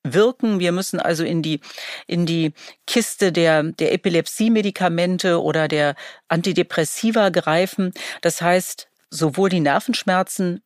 wirken. 0.03 0.59
Wir 0.59 0.71
müssen 0.71 0.99
also 0.99 1.23
in 1.23 1.41
die, 1.41 1.61
in 2.07 2.25
die 2.25 2.53
Kiste 2.87 3.31
der, 3.31 3.63
der 3.63 3.93
Epilepsie-Medikamente 3.93 5.41
oder 5.41 5.67
der 5.67 5.95
Antidepressiva 6.27 7.29
greifen. 7.29 7.91
Das 8.21 8.41
heißt, 8.41 8.87
sowohl 9.09 9.49
die 9.49 9.59
Nervenschmerzen 9.59 10.61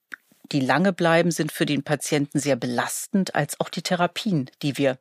die 0.52 0.60
lange 0.60 0.94
bleiben, 0.94 1.32
sind 1.32 1.52
für 1.52 1.66
den 1.66 1.84
Patienten 1.84 2.40
sehr 2.40 2.56
belastend, 2.56 3.36
als 3.36 3.60
auch 3.60 3.70
die 3.70 3.82
Therapien, 3.82 4.50
die 4.62 4.78
wir 4.78 4.98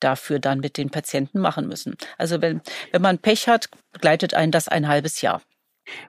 dafür 0.00 0.38
dann 0.38 0.60
mit 0.60 0.76
den 0.76 0.90
Patienten 0.90 1.40
machen 1.40 1.66
müssen. 1.66 1.96
Also 2.18 2.40
wenn, 2.40 2.60
wenn 2.92 3.02
man 3.02 3.18
Pech 3.18 3.48
hat, 3.48 3.68
begleitet 3.92 4.34
einen 4.34 4.52
das 4.52 4.68
ein 4.68 4.88
halbes 4.88 5.20
Jahr. 5.20 5.42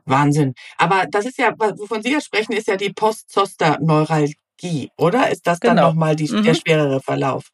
Wahnsinn. 0.06 0.54
Aber 0.78 1.06
das 1.10 1.26
ist 1.26 1.38
ja, 1.38 1.54
wovon 1.58 2.02
Sie 2.02 2.12
ja 2.12 2.22
sprechen, 2.22 2.54
ist 2.54 2.68
ja 2.68 2.78
die 2.78 2.94
Post-Zoster-Neuralgie, 2.94 4.90
oder? 4.98 5.30
Ist 5.32 5.46
das 5.48 5.60
dann 5.60 5.76
genau. 5.76 5.90
nochmal 5.90 6.16
die, 6.16 6.32
mhm. 6.32 6.44
der 6.44 6.56
schwerere 6.56 7.02
Verlauf? 7.02 7.50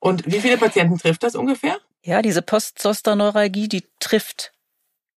Und 0.00 0.24
wie 0.26 0.40
viele 0.40 0.56
Patienten 0.58 0.98
trifft 0.98 1.22
das 1.22 1.34
ungefähr? 1.34 1.78
Ja, 2.04 2.22
diese 2.22 2.42
Post-Zoster-Neuralgie, 2.42 3.68
die 3.68 3.84
trifft 4.00 4.52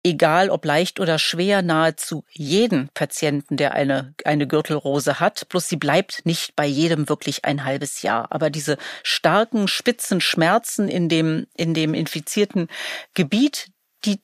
egal 0.02 0.50
ob 0.50 0.64
leicht 0.64 1.00
oder 1.00 1.18
schwer, 1.18 1.62
nahezu 1.62 2.24
jeden 2.30 2.88
Patienten, 2.94 3.56
der 3.56 3.74
eine, 3.74 4.14
eine 4.24 4.46
Gürtelrose 4.46 5.20
hat. 5.20 5.48
Bloß 5.48 5.68
sie 5.68 5.76
bleibt 5.76 6.24
nicht 6.24 6.56
bei 6.56 6.66
jedem 6.66 7.08
wirklich 7.08 7.44
ein 7.44 7.64
halbes 7.64 8.02
Jahr. 8.02 8.28
Aber 8.30 8.50
diese 8.50 8.78
starken, 9.02 9.68
spitzen 9.68 10.20
Schmerzen 10.20 10.88
in 10.88 11.08
dem, 11.08 11.46
in 11.56 11.74
dem 11.74 11.94
infizierten 11.94 12.68
Gebiet, 13.14 13.68
die 14.04 14.20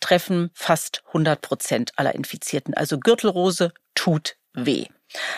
treffen 0.00 0.50
fast 0.54 1.02
100 1.08 1.40
Prozent 1.40 1.92
aller 1.96 2.14
Infizierten. 2.14 2.74
Also 2.74 2.98
Gürtelrose 2.98 3.72
tut 3.94 4.36
weh. 4.54 4.86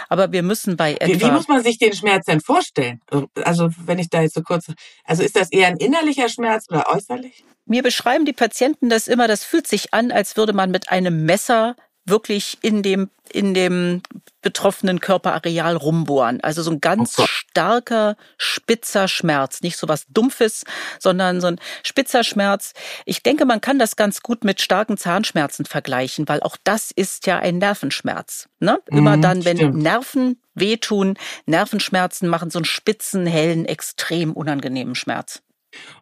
Aber 0.08 0.32
wir 0.32 0.42
müssen 0.42 0.76
bei 0.76 0.94
etwa. 0.94 1.06
Wie, 1.06 1.20
wie, 1.20 1.30
muss 1.30 1.48
man 1.48 1.62
sich 1.62 1.78
den 1.78 1.92
Schmerz 1.92 2.26
denn 2.26 2.40
vorstellen? 2.40 3.00
Also, 3.44 3.70
wenn 3.84 3.98
ich 3.98 4.08
da 4.10 4.22
jetzt 4.22 4.34
so 4.34 4.42
kurz. 4.42 4.66
Also, 5.04 5.22
ist 5.22 5.36
das 5.36 5.50
eher 5.50 5.68
ein 5.68 5.76
innerlicher 5.76 6.28
Schmerz 6.28 6.66
oder 6.68 6.88
äußerlich? 6.88 7.44
Mir 7.64 7.82
beschreiben 7.82 8.24
die 8.24 8.32
Patienten 8.32 8.88
das 8.88 9.08
immer, 9.08 9.28
das 9.28 9.44
fühlt 9.44 9.66
sich 9.66 9.94
an, 9.94 10.10
als 10.10 10.36
würde 10.36 10.52
man 10.52 10.70
mit 10.70 10.90
einem 10.90 11.24
Messer 11.24 11.76
wirklich 12.04 12.58
in 12.62 12.82
dem, 12.82 13.10
in 13.30 13.54
dem 13.54 14.02
betroffenen 14.42 15.00
Körperareal 15.00 15.76
rumbohren. 15.76 16.40
Also 16.42 16.62
so 16.62 16.72
ein 16.72 16.80
ganz 16.80 17.18
oh 17.18 17.24
starker, 17.28 18.16
spitzer 18.36 19.06
Schmerz. 19.06 19.62
Nicht 19.62 19.76
so 19.76 19.88
was 19.88 20.06
Dumpfes, 20.08 20.64
sondern 20.98 21.40
so 21.40 21.46
ein 21.46 21.60
spitzer 21.84 22.24
Schmerz. 22.24 22.72
Ich 23.04 23.22
denke, 23.22 23.44
man 23.46 23.60
kann 23.60 23.78
das 23.78 23.96
ganz 23.96 24.20
gut 24.22 24.42
mit 24.42 24.60
starken 24.60 24.96
Zahnschmerzen 24.96 25.64
vergleichen, 25.64 26.28
weil 26.28 26.42
auch 26.42 26.56
das 26.64 26.90
ist 26.90 27.26
ja 27.26 27.38
ein 27.38 27.58
Nervenschmerz. 27.58 28.48
Ne? 28.58 28.80
Immer 28.86 29.16
mhm, 29.16 29.22
dann, 29.22 29.44
wenn 29.44 29.56
stimmt. 29.56 29.82
Nerven 29.82 30.40
wehtun, 30.54 31.16
Nervenschmerzen 31.46 32.28
machen 32.28 32.50
so 32.50 32.58
einen 32.58 32.64
spitzen, 32.64 33.26
hellen, 33.26 33.64
extrem 33.64 34.32
unangenehmen 34.32 34.94
Schmerz. 34.94 35.42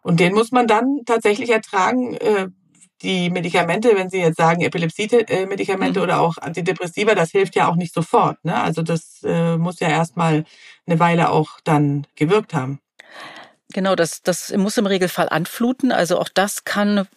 Und 0.01 0.19
den 0.19 0.33
muss 0.33 0.51
man 0.51 0.67
dann 0.67 1.01
tatsächlich 1.05 1.49
ertragen. 1.49 2.17
Die 3.01 3.29
Medikamente, 3.29 3.95
wenn 3.95 4.09
Sie 4.09 4.19
jetzt 4.19 4.37
sagen 4.37 4.61
Epilepsie-Medikamente 4.61 5.99
mhm. 5.99 6.03
oder 6.03 6.21
auch 6.21 6.37
Antidepressiva, 6.37 7.15
das 7.15 7.31
hilft 7.31 7.55
ja 7.55 7.67
auch 7.67 7.75
nicht 7.75 7.93
sofort. 7.93 8.43
Ne? 8.43 8.55
Also 8.55 8.81
das 8.81 9.21
äh, 9.23 9.57
muss 9.57 9.79
ja 9.79 9.89
erstmal 9.89 10.45
eine 10.85 10.99
Weile 10.99 11.29
auch 11.29 11.59
dann 11.63 12.05
gewirkt 12.15 12.53
haben. 12.53 12.79
Genau, 13.73 13.95
das, 13.95 14.21
das 14.21 14.55
muss 14.55 14.77
im 14.77 14.85
Regelfall 14.85 15.29
anfluten. 15.29 15.91
Also 15.91 16.19
auch 16.19 16.29
das 16.29 16.63
kann 16.63 17.07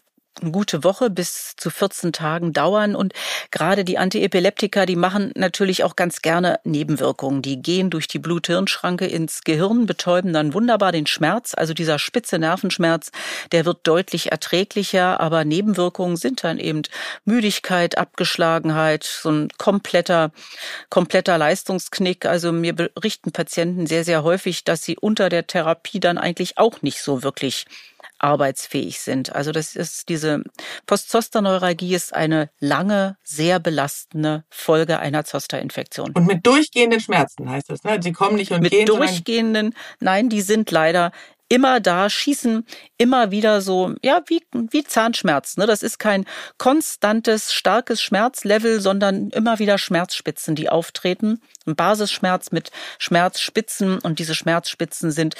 eine 0.41 0.51
gute 0.51 0.85
Woche 0.85 1.11
bis 1.11 1.55
zu 1.57 1.71
14 1.71 2.13
Tagen 2.13 2.53
dauern. 2.53 2.97
Und 2.97 3.13
gerade 3.51 3.85
die 3.85 3.99
Antiepileptika, 3.99 4.87
die 4.87 4.97
machen 4.97 5.33
natürlich 5.37 5.85
auch 5.85 5.97
ganz 5.97 6.23
gerne 6.23 6.59
Nebenwirkungen. 6.65 7.43
Die 7.43 7.61
gehen 7.61 7.91
durch 7.91 8.09
die 8.09 8.19
Blut-Hirn-Schranke 8.19 9.07
ins 9.07 9.43
Gehirn, 9.43 9.87
betäuben 9.87 10.33
dann 10.33 10.55
wunderbar 10.55 10.93
den 10.93 11.07
Schmerz. 11.07 11.55
Also 11.55 11.75
dieser 11.75 11.99
spitze 11.99 12.39
Nervenschmerz, 12.39 13.11
der 13.53 13.65
wird 13.65 13.79
deutlich 13.85 14.33
erträglicher. 14.33 15.21
Aber 15.21 15.45
Nebenwirkungen 15.45 16.17
sind 16.17 16.45
dann 16.45 16.59
eben 16.59 16.83
Müdigkeit, 17.25 17.99
Abgeschlagenheit, 17.99 19.05
so 19.05 19.31
ein 19.31 19.49
kompletter, 19.59 20.33
kompletter 20.91 21.39
Leistungsknick. 21.39 22.27
Also 22.27 22.53
mir 22.53 22.75
berichten 22.75 23.33
Patienten 23.33 23.87
sehr, 23.87 24.05
sehr 24.05 24.23
häufig, 24.25 24.65
dass 24.65 24.83
sie 24.83 24.97
unter 24.99 25.29
der 25.29 25.47
Therapie 25.47 26.01
dann 26.01 26.19
eigentlich 26.19 26.59
auch 26.59 26.83
nicht 26.83 27.01
so 27.01 27.23
wirklich 27.23 27.67
arbeitsfähig 28.25 29.01
sind. 29.01 29.35
Also 29.35 29.53
das 29.53 29.77
ist 29.77 30.09
diese 30.09 30.43
Postzosterneuralgie 30.87 31.95
ist 31.95 32.15
eine 32.15 32.49
lange, 32.59 33.19
sehr 33.23 33.61
belastende 33.61 34.45
Folge 34.49 34.99
einer 34.99 35.25
Zosterinfektion. 35.25 36.13
Und 36.15 36.27
mit 36.27 36.47
durchgehenden 36.47 37.01
Schmerzen 37.01 37.51
heißt 37.51 37.71
das, 37.71 37.85
ne? 37.85 38.01
Sie 38.03 38.13
kommen 38.13 38.37
nicht 38.37 38.51
und 38.51 38.63
mit 38.63 38.73
gehen. 38.73 38.81
Mit 38.81 38.89
durchgehenden, 38.89 39.75
nein, 40.01 40.31
die 40.31 40.41
sind 40.41 40.71
leider 40.71 41.13
immer 41.49 41.81
da, 41.81 42.09
schießen 42.09 42.65
immer 42.97 43.31
wieder 43.31 43.61
so, 43.61 43.95
ja, 44.03 44.23
wie, 44.27 44.43
wie 44.53 44.85
Zahnschmerz. 44.85 45.57
Ne? 45.57 45.67
Das 45.67 45.83
ist 45.83 45.99
kein 45.99 46.25
konstantes, 46.59 47.53
starkes 47.53 48.01
Schmerzlevel, 48.03 48.81
sondern 48.81 49.31
immer 49.31 49.59
wieder 49.59 49.79
Schmerzspitzen, 49.79 50.55
die 50.55 50.69
auftreten. 50.69 51.41
Ein 51.67 51.77
Basisschmerz 51.77 52.51
mit 52.51 52.71
Schmerzspitzen 52.99 53.99
und 53.99 54.19
diese 54.19 54.35
Schmerzspitzen 54.35 55.11
sind, 55.11 55.35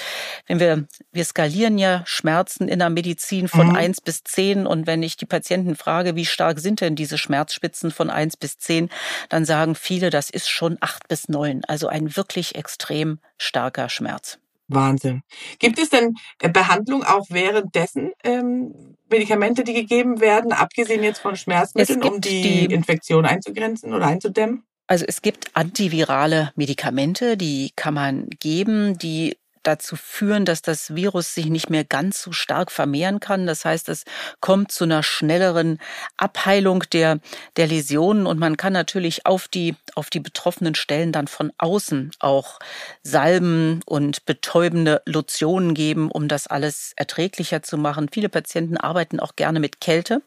wenn 0.47 0.59
wir, 0.59 0.85
wir 1.11 1.25
skalieren 1.25 1.77
ja 1.77 2.03
Schmerzen 2.05 2.67
in 2.67 2.79
der 2.79 2.89
Medizin 2.89 3.47
von 3.47 3.69
mhm. 3.69 3.75
eins 3.75 4.01
bis 4.01 4.23
zehn 4.23 4.67
und 4.67 4.87
wenn 4.87 5.03
ich 5.03 5.17
die 5.17 5.25
Patienten 5.25 5.75
frage, 5.75 6.15
wie 6.15 6.25
stark 6.25 6.59
sind 6.59 6.81
denn 6.81 6.95
diese 6.95 7.17
Schmerzspitzen 7.17 7.91
von 7.91 8.09
eins 8.09 8.37
bis 8.37 8.57
zehn, 8.57 8.89
dann 9.29 9.45
sagen 9.45 9.75
viele, 9.75 10.09
das 10.09 10.29
ist 10.29 10.49
schon 10.49 10.77
acht 10.81 11.07
bis 11.07 11.29
neun. 11.29 11.63
Also 11.67 11.87
ein 11.87 12.15
wirklich 12.15 12.55
extrem 12.55 13.19
starker 13.37 13.89
Schmerz. 13.89 14.39
Wahnsinn. 14.67 15.21
Gibt 15.59 15.79
es 15.79 15.89
denn 15.89 16.15
äh, 16.41 16.49
Behandlung 16.49 17.03
auch 17.03 17.27
währenddessen 17.29 18.11
ähm, 18.23 18.95
Medikamente, 19.09 19.63
die 19.63 19.73
gegeben 19.73 20.19
werden, 20.19 20.51
abgesehen 20.51 21.03
jetzt 21.03 21.19
von 21.19 21.35
Schmerzmitteln, 21.35 22.01
um 22.03 22.21
die, 22.21 22.41
die 22.41 22.73
Infektion 22.73 23.25
einzugrenzen 23.25 23.93
oder 23.93 24.07
einzudämmen? 24.07 24.63
Also 24.87 25.05
es 25.07 25.21
gibt 25.21 25.55
antivirale 25.55 26.51
Medikamente, 26.55 27.37
die 27.37 27.71
kann 27.75 27.93
man 27.93 28.29
geben, 28.39 28.97
die 28.97 29.37
dazu 29.67 29.95
führen, 29.95 30.45
dass 30.45 30.61
das 30.61 30.95
Virus 30.95 31.33
sich 31.33 31.47
nicht 31.47 31.69
mehr 31.69 31.83
ganz 31.83 32.21
so 32.21 32.31
stark 32.31 32.71
vermehren 32.71 33.19
kann. 33.19 33.47
Das 33.47 33.65
heißt, 33.65 33.89
es 33.89 34.03
kommt 34.39 34.71
zu 34.71 34.83
einer 34.83 35.03
schnelleren 35.03 35.79
Abheilung 36.17 36.83
der, 36.91 37.19
der 37.57 37.67
Läsionen 37.67 38.25
und 38.25 38.39
man 38.39 38.57
kann 38.57 38.73
natürlich 38.73 39.25
auf 39.25 39.47
die, 39.47 39.75
auf 39.95 40.09
die 40.09 40.19
betroffenen 40.19 40.75
Stellen 40.75 41.11
dann 41.11 41.27
von 41.27 41.51
außen 41.57 42.11
auch 42.19 42.59
Salben 43.03 43.81
und 43.85 44.25
betäubende 44.25 45.01
Lotionen 45.05 45.73
geben, 45.73 46.11
um 46.11 46.27
das 46.27 46.47
alles 46.47 46.93
erträglicher 46.95 47.63
zu 47.63 47.77
machen. 47.77 48.09
Viele 48.11 48.29
Patienten 48.29 48.77
arbeiten 48.77 49.19
auch 49.19 49.35
gerne 49.35 49.59
mit 49.59 49.81
Kälte. 49.81 50.21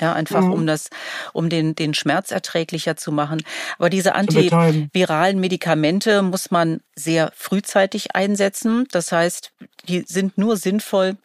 Ja, 0.00 0.12
einfach 0.12 0.40
mhm. 0.40 0.52
um 0.52 0.66
das, 0.66 0.90
um 1.32 1.48
den, 1.48 1.76
den 1.76 1.94
Schmerz 1.94 2.32
erträglicher 2.32 2.96
zu 2.96 3.12
machen. 3.12 3.42
Aber 3.78 3.90
diese 3.90 4.16
antiviralen 4.16 5.38
Medikamente 5.38 6.22
muss 6.22 6.50
man 6.50 6.80
sehr 6.96 7.30
frühzeitig 7.36 8.16
einsetzen. 8.16 8.88
Das 8.90 9.12
heißt, 9.12 9.52
die 9.88 10.00
sind 10.00 10.36
nur 10.36 10.56
sinnvoll, 10.56 11.16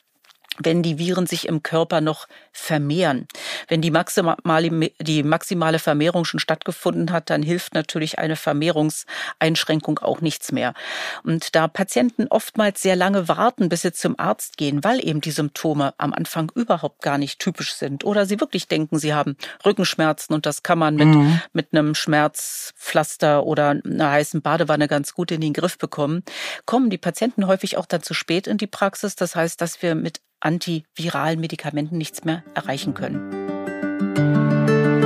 wenn 0.58 0.84
die 0.84 0.98
Viren 0.98 1.28
sich 1.28 1.48
im 1.48 1.64
Körper 1.64 2.02
noch 2.02 2.28
vermehren. 2.52 3.28
Wenn 3.68 3.82
die 3.82 3.92
maximale, 3.92 4.92
die 5.00 5.24
maximale 5.24 5.80
Vermehrung 5.80 6.26
schon 6.26 6.40
stattgefunden 6.40 7.12
hat, 7.12 7.30
dann 7.30 7.44
hilft 7.44 7.74
natürlich 7.74 8.20
eine 8.20 8.36
Vermehrungseinschränkung 8.36 10.00
auch 10.00 10.22
nichts 10.22 10.52
mehr. 10.52 10.74
Und 11.24 11.56
da 11.56 11.68
Patienten 11.68 12.28
oftmals 12.30 12.82
sehr 12.82 12.96
lange 12.96 13.28
warten, 13.28 13.70
bis 13.70 13.84
sie 13.84 13.94
zum 13.94 14.20
Arzt 14.20 14.58
gehen, 14.58 14.84
weil 14.84 15.06
eben 15.06 15.22
die 15.22 15.32
Symptome 15.32 15.94
am 15.98 16.14
Anfang 16.14 16.52
überhaupt 16.56 17.02
gar 17.02 17.18
nicht 17.18 17.40
typisch 17.40 17.74
sind 17.74 18.04
oder 18.04 18.26
sie 18.26 18.40
wirklich 18.40 18.68
denken, 18.68 19.00
sie 19.00 19.14
haben 19.14 19.38
Rückenschmerzen 19.66 20.34
und 20.36 20.46
das 20.46 20.64
kann 20.64 20.80
man 20.80 20.96
mit, 20.96 21.08
mhm. 21.08 21.42
mit 21.54 21.70
einem 21.72 21.96
Schmerzpflaster 21.96 23.46
oder 23.46 23.70
einer 23.70 24.12
heißen 24.12 24.42
Badewanne 24.42 24.88
ganz 24.88 25.14
gut 25.14 25.32
in 25.32 25.42
den 25.42 25.54
Griff 25.54 25.78
bekommen, 25.78 26.24
kommen 26.66 26.90
die 26.90 26.98
Patienten 26.98 27.48
häufig 27.48 27.78
auch 27.78 27.86
dann 27.86 28.04
zu 28.04 28.14
spät 28.14 28.48
in 28.48 28.58
die 28.58 28.68
Praxis. 28.68 29.16
Das 29.16 29.36
heißt, 29.36 29.62
dass 29.62 29.82
wir 29.82 29.96
mit 29.96 30.22
antiviralen 30.42 31.40
Medikamenten 31.40 31.98
nichts 31.98 32.24
mehr 32.24 32.44
erreichen 32.54 32.94
können. 32.94 33.50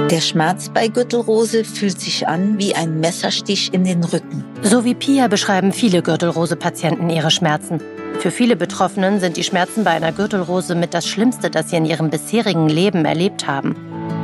Der 0.10 0.22
Schmerz 0.22 0.70
bei 0.70 0.90
Gürtelrose 0.90 1.64
fühlt 1.64 2.00
sich 2.00 2.28
an 2.28 2.60
wie 2.60 2.76
ein 2.76 3.00
Messerstich 3.00 3.74
in 3.74 3.84
den 3.84 4.04
Rücken. 4.04 4.44
So 4.62 4.86
wie 4.86 4.94
Pia 4.94 5.28
beschreiben 5.28 5.72
viele 5.72 6.04
Gürtelrose-Patienten 6.04 7.10
ihre 7.10 7.32
Schmerzen. 7.32 7.82
Für 8.20 8.30
viele 8.30 8.56
Betroffenen 8.56 9.20
sind 9.20 9.38
die 9.38 9.44
Schmerzen 9.44 9.84
bei 9.84 9.90
einer 9.90 10.12
Gürtelrose 10.12 10.76
mit 10.76 10.94
das 10.94 11.08
Schlimmste, 11.08 11.50
das 11.50 11.72
sie 11.72 11.78
in 11.78 11.86
ihrem 11.86 12.12
bisherigen 12.12 12.70
Leben 12.70 13.06
erlebt 13.06 13.48
haben. 13.48 13.76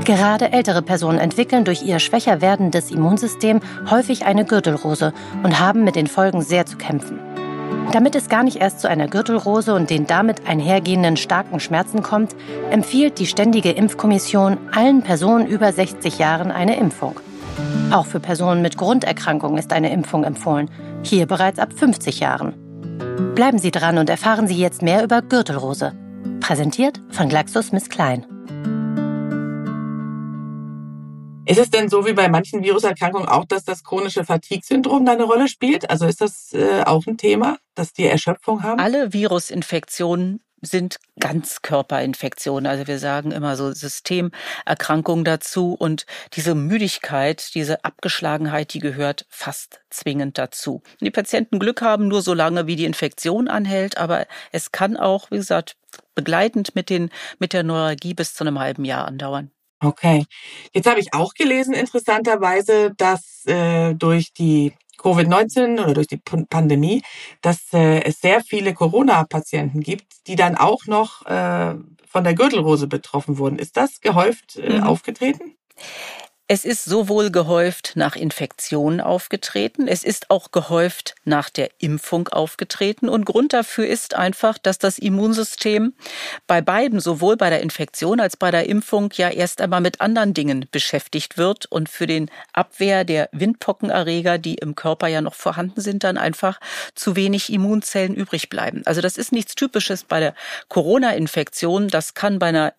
Gerade 0.05 0.51
ältere 0.51 0.81
Personen 0.81 1.17
entwickeln 1.17 1.65
durch 1.65 1.81
ihr 1.83 1.99
schwächer 1.99 2.39
werdendes 2.41 2.91
Immunsystem 2.91 3.59
häufig 3.89 4.25
eine 4.25 4.45
Gürtelrose 4.45 5.13
und 5.43 5.59
haben 5.59 5.83
mit 5.83 5.95
den 5.95 6.07
Folgen 6.07 6.41
sehr 6.41 6.65
zu 6.65 6.77
kämpfen. 6.77 7.19
Damit 7.91 8.15
es 8.15 8.29
gar 8.29 8.43
nicht 8.43 8.57
erst 8.57 8.81
zu 8.81 8.89
einer 8.89 9.07
Gürtelrose 9.07 9.73
und 9.73 9.89
den 9.89 10.05
damit 10.05 10.47
einhergehenden 10.47 11.17
starken 11.17 11.59
Schmerzen 11.59 12.03
kommt, 12.03 12.35
empfiehlt 12.69 13.17
die 13.17 13.25
Ständige 13.25 13.71
Impfkommission 13.71 14.57
allen 14.71 15.01
Personen 15.01 15.47
über 15.47 15.71
60 15.73 16.19
Jahren 16.19 16.51
eine 16.51 16.77
Impfung. 16.77 17.19
Auch 17.91 18.05
für 18.05 18.19
Personen 18.19 18.61
mit 18.61 18.77
Grunderkrankungen 18.77 19.57
ist 19.57 19.73
eine 19.73 19.91
Impfung 19.91 20.23
empfohlen, 20.23 20.69
hier 21.01 21.25
bereits 21.25 21.57
ab 21.57 21.73
50 21.75 22.19
Jahren. 22.19 22.53
Bleiben 23.33 23.57
Sie 23.57 23.71
dran 23.71 23.97
und 23.97 24.09
erfahren 24.09 24.47
Sie 24.47 24.57
jetzt 24.57 24.81
mehr 24.81 25.03
über 25.03 25.21
Gürtelrose. 25.21 25.93
Präsentiert 26.41 27.01
von 27.09 27.29
GlaxoSmithKline. 27.29 28.38
Ist 31.50 31.58
es 31.58 31.72
denn 31.72 31.89
so 31.89 32.06
wie 32.06 32.13
bei 32.13 32.29
manchen 32.29 32.62
Viruserkrankungen 32.62 33.27
auch, 33.27 33.44
dass 33.44 33.63
das 33.63 33.84
chronische 33.84 34.24
Fatigue-Syndrom 34.24 35.03
da 35.03 35.13
eine 35.13 35.24
Rolle 35.24 35.48
spielt? 35.48 35.89
Also 35.89 36.06
ist 36.06 36.22
das 36.22 36.53
äh, 36.53 36.84
auch 36.84 37.08
ein 37.08 37.18
Thema, 37.18 37.58
dass 37.74 37.91
die 37.91 38.06
Erschöpfung 38.06 38.62
haben? 38.62 38.79
Alle 38.79 39.13
Virusinfektionen 39.13 40.41
sind 40.62 41.00
Ganzkörperinfektionen. 41.20 42.68
Also 42.68 42.86
wir 42.86 43.00
sagen 43.00 43.32
immer 43.32 43.56
so 43.56 43.72
Systemerkrankungen 43.72 45.25
dazu 45.25 45.74
und 45.74 46.06
diese 46.34 46.53
Müdigkeit, 46.53 47.56
diese 47.56 47.84
Abgeschlagenheit, 47.84 48.75
die 48.75 48.79
gehört 48.79 49.25
fast 49.29 49.82
zwingend 49.89 50.38
dazu. 50.38 50.84
Und 51.00 51.01
die 51.01 51.10
Patienten 51.10 51.58
Glück 51.58 51.82
haben 51.82 52.08
nur 52.08 52.22
so 52.22 52.36
lange, 52.36 52.68
wie 52.68 52.75
die 52.75 52.86
Infektion 52.86 53.48
anhält, 53.48 53.98
aber 53.98 54.27
es 54.51 54.72
kann 54.72 54.98
auch, 54.98 55.32
wie 55.32 55.38
gesagt, 55.38 55.77
begleitend 56.13 56.75
mit 56.75 56.91
den, 56.91 57.10
mit 57.39 57.53
der 57.53 57.63
Neuralgie 57.63 58.13
bis 58.13 58.36
zu 58.36 58.44
einem 58.44 58.60
halben 58.60 58.86
Jahr 58.86 59.08
andauern. 59.08 59.50
Okay. 59.81 60.25
Jetzt 60.74 60.89
habe 60.89 61.00
ich 61.00 61.13
auch 61.13 61.33
gelesen, 61.33 61.74
interessanterweise, 61.74 62.93
dass 62.98 63.45
äh, 63.45 63.93
durch 63.95 64.33
die 64.33 64.74
Covid-19 64.98 65.81
oder 65.81 65.93
durch 65.93 66.07
die 66.07 66.17
Pandemie, 66.17 67.01
dass 67.41 67.74
äh, 67.74 68.03
es 68.03 68.19
sehr 68.19 68.41
viele 68.41 68.74
Corona-Patienten 68.74 69.79
gibt, 69.79 70.27
die 70.27 70.36
dann 70.36 70.55
auch 70.55 70.86
noch 70.86 71.25
äh, 71.25 71.75
von 72.07 72.24
der 72.24 72.33
Gürtelrose 72.33 72.88
betroffen 72.88 73.38
wurden. 73.38 73.57
Ist 73.57 73.77
das 73.77 74.01
gehäuft 74.01 74.57
äh, 74.57 74.79
mhm. 74.79 74.83
aufgetreten? 74.83 75.55
Es 76.51 76.65
ist 76.65 76.86
sowohl 76.86 77.29
gehäuft 77.29 77.91
nach 77.94 78.15
Infektionen 78.15 79.01
aufgetreten, 79.01 79.88
es 79.88 80.03
ist 80.03 80.32
auch 80.32 80.50
gehäuft 80.50 81.13
nach 81.24 81.48
der 81.48 81.70
Impfung 81.77 82.27
aufgetreten. 82.29 83.08
Und 83.08 83.25
Grund 83.25 83.53
dafür 83.53 83.86
ist 83.86 84.15
einfach, 84.15 84.58
dass 84.58 84.79
das 84.79 84.98
Immunsystem 84.98 85.94
bei 86.48 86.62
beiden, 86.62 87.01
sowohl 87.01 87.38
bei 87.38 87.51
der 87.51 87.62
Infektion 87.62 88.20
als 88.20 88.36
bei 88.36 88.50
der 88.50 88.68
Impfung, 88.68 89.12
ja 89.13 89.29
erst 89.29 89.62
einmal 89.62 89.82
mit 89.82 90.01
anderen 90.01 90.34
Dingen 90.34 90.65
beschäftigt 90.72 91.38
wird 91.38 91.68
und 91.68 91.88
für 91.88 92.08
den 92.08 92.32
Abwehr 92.51 93.03
der 93.03 93.29
Windpockenerreger, 93.32 94.39
die 94.39 94.56
im 94.56 94.74
Körper 94.74 95.06
ja 95.06 95.22
noch 95.22 95.36
vorhanden 95.36 95.82
sind, 95.82 96.03
dann 96.03 96.18
einfach 96.18 96.59
zu 96.96 97.16
wenig 97.16 97.53
Immunzellen 97.53 98.16
übrig 98.16 98.50
bleiben. 98.50 98.81
Also 98.85 99.01
das 99.01 99.20
ist 99.20 99.31
nichts 99.31 99.53
Typisches 99.53 100.03
bei 100.03 100.20
der 100.20 100.33
Corona-Infektion. 100.68 101.90
Das 101.90 102.16
kann 102.16 102.40
bei 102.40 102.48
einer 102.48 102.74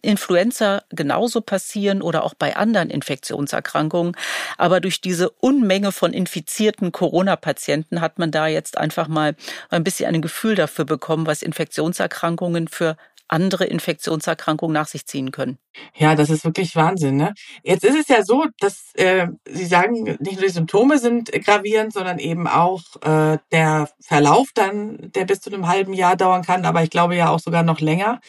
Influenza 0.00 0.82
genauso 0.90 1.42
passieren 1.42 2.00
oder 2.00 2.24
auch 2.24 2.34
bei 2.34 2.56
anderen 2.56 2.90
Infektionserkrankungen. 2.90 4.16
Aber 4.56 4.80
durch 4.80 5.00
diese 5.00 5.30
Unmenge 5.30 5.92
von 5.92 6.12
infizierten 6.12 6.92
Corona-Patienten 6.92 8.00
hat 8.00 8.18
man 8.18 8.30
da 8.30 8.46
jetzt 8.46 8.78
einfach 8.78 9.08
mal 9.08 9.36
ein 9.68 9.84
bisschen 9.84 10.14
ein 10.14 10.22
Gefühl 10.22 10.54
dafür 10.54 10.84
bekommen, 10.86 11.26
was 11.26 11.42
Infektionserkrankungen 11.42 12.68
für 12.68 12.96
andere 13.28 13.64
Infektionserkrankungen 13.64 14.74
nach 14.74 14.86
sich 14.86 15.06
ziehen 15.06 15.30
können. 15.30 15.58
Ja, 15.94 16.14
das 16.14 16.30
ist 16.30 16.44
wirklich 16.44 16.76
Wahnsinn. 16.76 17.16
Ne? 17.16 17.34
Jetzt 17.62 17.84
ist 17.84 17.98
es 17.98 18.08
ja 18.08 18.22
so, 18.24 18.46
dass 18.60 18.94
äh, 18.94 19.28
Sie 19.46 19.66
sagen, 19.66 20.02
nicht 20.20 20.34
nur 20.34 20.42
die 20.42 20.48
Symptome 20.48 20.98
sind 20.98 21.32
gravierend, 21.32 21.92
sondern 21.92 22.18
eben 22.18 22.46
auch 22.46 22.82
äh, 23.02 23.38
der 23.50 23.88
Verlauf 24.00 24.48
dann, 24.54 25.10
der 25.14 25.24
bis 25.24 25.40
zu 25.40 25.52
einem 25.52 25.68
halben 25.68 25.94
Jahr 25.94 26.16
dauern 26.16 26.42
kann, 26.42 26.64
aber 26.64 26.82
ich 26.82 26.90
glaube 26.90 27.16
ja 27.16 27.30
auch 27.30 27.40
sogar 27.40 27.62
noch 27.62 27.80
länger. 27.80 28.20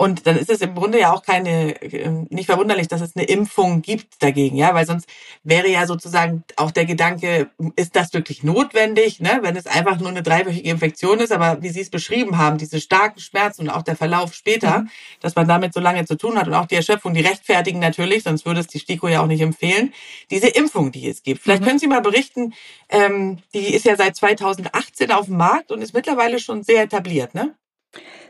Und 0.00 0.26
dann 0.26 0.38
ist 0.38 0.48
es 0.48 0.62
im 0.62 0.74
Grunde 0.74 0.98
ja 0.98 1.12
auch 1.12 1.22
keine, 1.22 1.72
ähm, 1.82 2.26
nicht 2.30 2.46
verwunderlich, 2.46 2.88
dass 2.88 3.02
es 3.02 3.16
eine 3.16 3.26
Impfung 3.26 3.82
gibt 3.82 4.22
dagegen, 4.22 4.56
ja, 4.56 4.74
weil 4.74 4.86
sonst 4.86 5.06
wäre 5.44 5.68
ja 5.68 5.86
sozusagen 5.86 6.42
auch 6.56 6.70
der 6.70 6.86
Gedanke, 6.86 7.50
ist 7.76 7.96
das 7.96 8.14
wirklich 8.14 8.42
notwendig, 8.42 9.20
ne, 9.20 9.40
wenn 9.42 9.56
es 9.56 9.66
einfach 9.66 10.00
nur 10.00 10.08
eine 10.08 10.22
dreiwöchige 10.22 10.70
Infektion 10.70 11.20
ist, 11.20 11.32
aber 11.32 11.60
wie 11.60 11.68
Sie 11.68 11.82
es 11.82 11.90
beschrieben 11.90 12.38
haben, 12.38 12.56
diese 12.56 12.80
starken 12.80 13.20
Schmerzen 13.20 13.62
und 13.62 13.68
auch 13.68 13.82
der 13.82 13.94
Verlauf 13.94 14.32
später, 14.32 14.78
mhm. 14.78 14.90
dass 15.20 15.36
man 15.36 15.46
damit 15.46 15.74
so 15.74 15.80
lange 15.80 16.06
zu 16.06 16.16
tun 16.16 16.38
hat 16.38 16.46
und 16.46 16.54
auch 16.54 16.64
die 16.64 16.76
Erschöpfung, 16.76 16.89
die 16.98 17.20
rechtfertigen 17.20 17.78
natürlich, 17.78 18.24
sonst 18.24 18.46
würde 18.46 18.60
es 18.60 18.66
die 18.66 18.78
STIKO 18.78 19.08
ja 19.08 19.22
auch 19.22 19.26
nicht 19.26 19.40
empfehlen, 19.40 19.92
diese 20.30 20.48
Impfung, 20.48 20.92
die 20.92 21.08
es 21.08 21.22
gibt. 21.22 21.42
Vielleicht 21.42 21.62
mhm. 21.62 21.66
können 21.66 21.78
Sie 21.78 21.86
mal 21.86 22.02
berichten, 22.02 22.54
ähm, 22.88 23.38
die 23.54 23.74
ist 23.74 23.84
ja 23.84 23.96
seit 23.96 24.16
2018 24.16 25.12
auf 25.12 25.26
dem 25.26 25.36
Markt 25.36 25.70
und 25.72 25.82
ist 25.82 25.94
mittlerweile 25.94 26.38
schon 26.38 26.62
sehr 26.62 26.82
etabliert, 26.82 27.34
ne? 27.34 27.54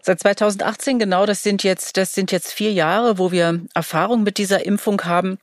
Seit 0.03 0.21
2018 0.21 0.99
genau, 0.99 1.27
das 1.27 1.43
sind 1.43 1.63
jetzt, 1.63 1.99
das 1.99 2.15
sind 2.15 2.33
jetzt 2.33 2.53
vier 2.53 2.73
Jahre, 2.73 3.19
wo 3.19 3.31
wir 3.33 3.61
Erfahrung 3.75 4.23
mit 4.23 4.39
dieser 4.39 4.65
Impfung 4.65 5.03
haben. 5.05 5.39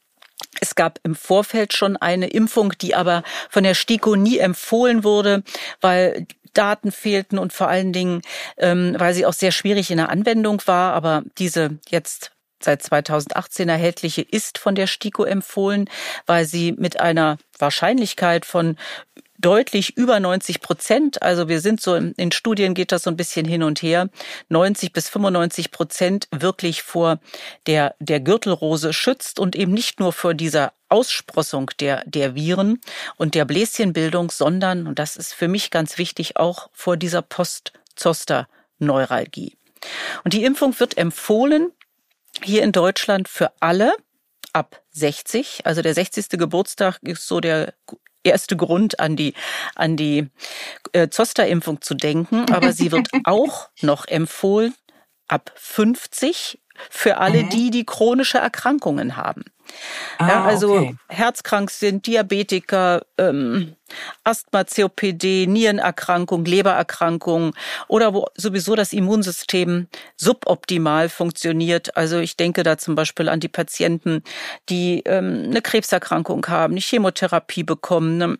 Es 0.60 0.74
gab 0.74 1.00
im 1.04 1.16
Vorfeld 1.16 1.74
schon 1.74 1.98
eine 1.98 2.28
Impfung, 2.28 2.74
die 2.82 2.96
aber 2.96 3.24
von 3.50 3.64
der 3.64 3.76
STIKO 3.76 4.16
nie 4.16 4.40
empfohlen 4.40 5.04
wurde, 5.04 5.44
weil 5.82 6.26
Daten 6.54 6.92
fehlten 6.92 7.38
und 7.38 7.54
vor 7.54 7.68
allen 7.68 7.94
Dingen, 7.94 8.22
ähm, 8.58 8.96
weil 8.98 9.14
sie 9.14 9.26
auch 9.26 9.34
sehr 9.34 9.52
schwierig 9.52 9.92
in 9.92 9.98
der 9.98 10.10
Anwendung 10.10 10.62
war. 10.66 10.94
Aber 10.94 11.24
diese 11.38 11.78
jetzt 11.90 12.32
seit 12.62 12.82
2018 12.82 13.70
erhältliche 13.70 14.22
ist 14.22 14.58
von 14.58 14.76
der 14.76 14.88
STIKO 14.88 15.24
empfohlen, 15.24 15.90
weil 16.26 16.46
sie 16.46 16.74
mit 16.74 17.00
einer 17.00 17.38
Wahrscheinlichkeit 17.60 18.46
von 18.46 18.78
deutlich 19.38 19.96
über 19.98 20.20
90 20.20 20.62
Prozent. 20.62 21.22
Also 21.22 21.48
wir 21.48 21.62
sind 21.62 21.80
so 21.80 21.94
in, 21.96 22.32
Studien 22.32 22.74
geht 22.74 22.92
das 22.92 23.04
so 23.04 23.12
ein 23.12 23.18
bisschen 23.18 23.46
hin 23.46 23.62
und 23.64 23.82
her. 23.82 24.10
90 24.50 24.92
bis 24.94 25.10
95 25.10 25.72
Prozent 25.72 26.28
wirklich 26.32 26.84
vor 26.84 27.20
der, 27.68 27.96
der 28.00 28.20
Gürtelrose 28.20 28.92
schützt 28.94 29.40
und 29.40 29.56
eben 29.56 29.74
nicht 29.74 30.00
nur 30.00 30.14
vor 30.14 30.34
dieser 30.34 30.74
Aussprossung 30.90 31.70
der, 31.80 32.04
der 32.06 32.36
Viren 32.36 32.82
und 33.18 33.36
der 33.36 33.46
Bläschenbildung, 33.46 34.32
sondern, 34.32 34.88
und 34.88 34.98
das 35.00 35.16
ist 35.16 35.34
für 35.34 35.48
mich 35.48 35.70
ganz 35.70 35.98
wichtig, 35.98 36.36
auch 36.38 36.70
vor 36.74 36.98
dieser 36.98 37.22
Post-Zoster-Neuralgie. 37.22 39.56
Und 40.24 40.34
die 40.34 40.44
Impfung 40.44 40.80
wird 40.80 40.98
empfohlen 40.98 41.72
hier 42.44 42.64
in 42.64 42.72
Deutschland 42.72 43.28
für 43.28 43.52
alle 43.60 43.94
ab 44.54 44.82
60. 44.92 45.66
Also 45.66 45.82
der 45.82 45.94
60. 45.94 46.30
Geburtstag 46.30 47.00
ist 47.04 47.28
so 47.28 47.40
der 47.40 47.74
erste 48.24 48.58
Grund, 48.58 49.00
an 49.00 49.16
die, 49.16 49.34
an 49.76 49.96
die 49.96 50.30
äh, 50.92 51.10
Zoster-Impfung 51.10 51.82
zu 51.82 51.96
denken. 51.96 52.52
Aber 52.52 52.74
sie 52.74 52.92
wird 52.92 53.10
auch 53.24 53.70
noch 53.82 54.08
empfohlen 54.08 54.74
ab 55.28 55.52
50 55.56 56.60
für 56.90 57.18
alle 57.18 57.44
mhm. 57.44 57.50
die, 57.50 57.72
die 57.72 57.86
chronische 57.86 58.38
Erkrankungen 58.38 59.18
haben. 59.18 59.44
Ah, 60.18 60.28
ja, 60.28 60.44
also 60.46 60.76
okay. 60.76 60.96
herzkrank 61.10 61.70
sind, 61.70 62.08
Diabetiker, 62.08 63.02
ähm, 63.18 63.76
Asthma, 64.24 64.64
COPD, 64.64 65.46
Nierenerkrankung, 65.48 66.46
Lebererkrankung 66.46 67.54
oder 67.88 68.14
wo 68.14 68.28
sowieso 68.36 68.76
das 68.76 68.94
Immunsystem 68.94 69.88
suboptimal 70.16 71.10
funktioniert. 71.10 71.96
Also 71.96 72.20
ich 72.20 72.38
denke 72.38 72.64
da 72.64 72.78
zum 72.78 72.96
Beispiel 72.96 73.30
an 73.30 73.40
die 73.40 73.48
Patienten, 73.48 74.24
die 74.70 75.04
ähm, 75.06 75.46
eine 75.48 75.62
Krebserkrankung 75.62 76.46
haben, 76.48 76.74
eine 76.74 76.82
Chemotherapie 76.82 77.64
bekommen, 77.64 78.22
eine 78.22 78.38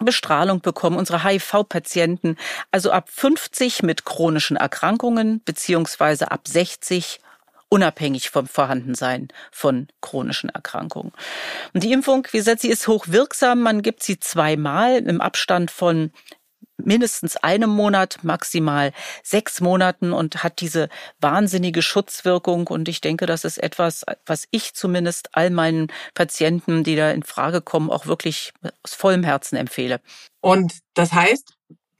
Bestrahlung 0.00 0.60
bekommen, 0.60 0.96
unsere 0.96 1.22
HIV-Patienten, 1.22 2.36
also 2.72 2.90
ab 2.90 3.08
50 3.10 3.82
mit 3.82 4.04
chronischen 4.04 4.56
Erkrankungen 4.56 5.40
beziehungsweise 5.44 6.32
ab 6.32 6.48
60 6.48 7.20
unabhängig 7.74 8.30
vom 8.30 8.46
Vorhandensein 8.46 9.26
von 9.50 9.88
chronischen 10.00 10.48
Erkrankungen. 10.48 11.10
Und 11.72 11.82
die 11.82 11.90
Impfung, 11.90 12.24
wie 12.30 12.36
gesagt, 12.36 12.60
sie 12.60 12.68
ist 12.68 12.86
hochwirksam. 12.86 13.62
Man 13.62 13.82
gibt 13.82 14.04
sie 14.04 14.20
zweimal 14.20 14.98
im 14.98 15.20
Abstand 15.20 15.72
von 15.72 16.12
mindestens 16.76 17.36
einem 17.36 17.70
Monat, 17.70 18.18
maximal 18.22 18.92
sechs 19.24 19.60
Monaten 19.60 20.12
und 20.12 20.44
hat 20.44 20.60
diese 20.60 20.88
wahnsinnige 21.20 21.82
Schutzwirkung. 21.82 22.68
Und 22.68 22.88
ich 22.88 23.00
denke, 23.00 23.26
das 23.26 23.44
ist 23.44 23.58
etwas, 23.58 24.04
was 24.24 24.46
ich 24.52 24.74
zumindest 24.74 25.30
all 25.32 25.50
meinen 25.50 25.88
Patienten, 26.14 26.84
die 26.84 26.94
da 26.94 27.10
in 27.10 27.24
Frage 27.24 27.60
kommen, 27.60 27.90
auch 27.90 28.06
wirklich 28.06 28.52
aus 28.84 28.94
vollem 28.94 29.24
Herzen 29.24 29.56
empfehle. 29.56 30.00
Und 30.40 30.74
das 30.94 31.12
heißt, 31.12 31.54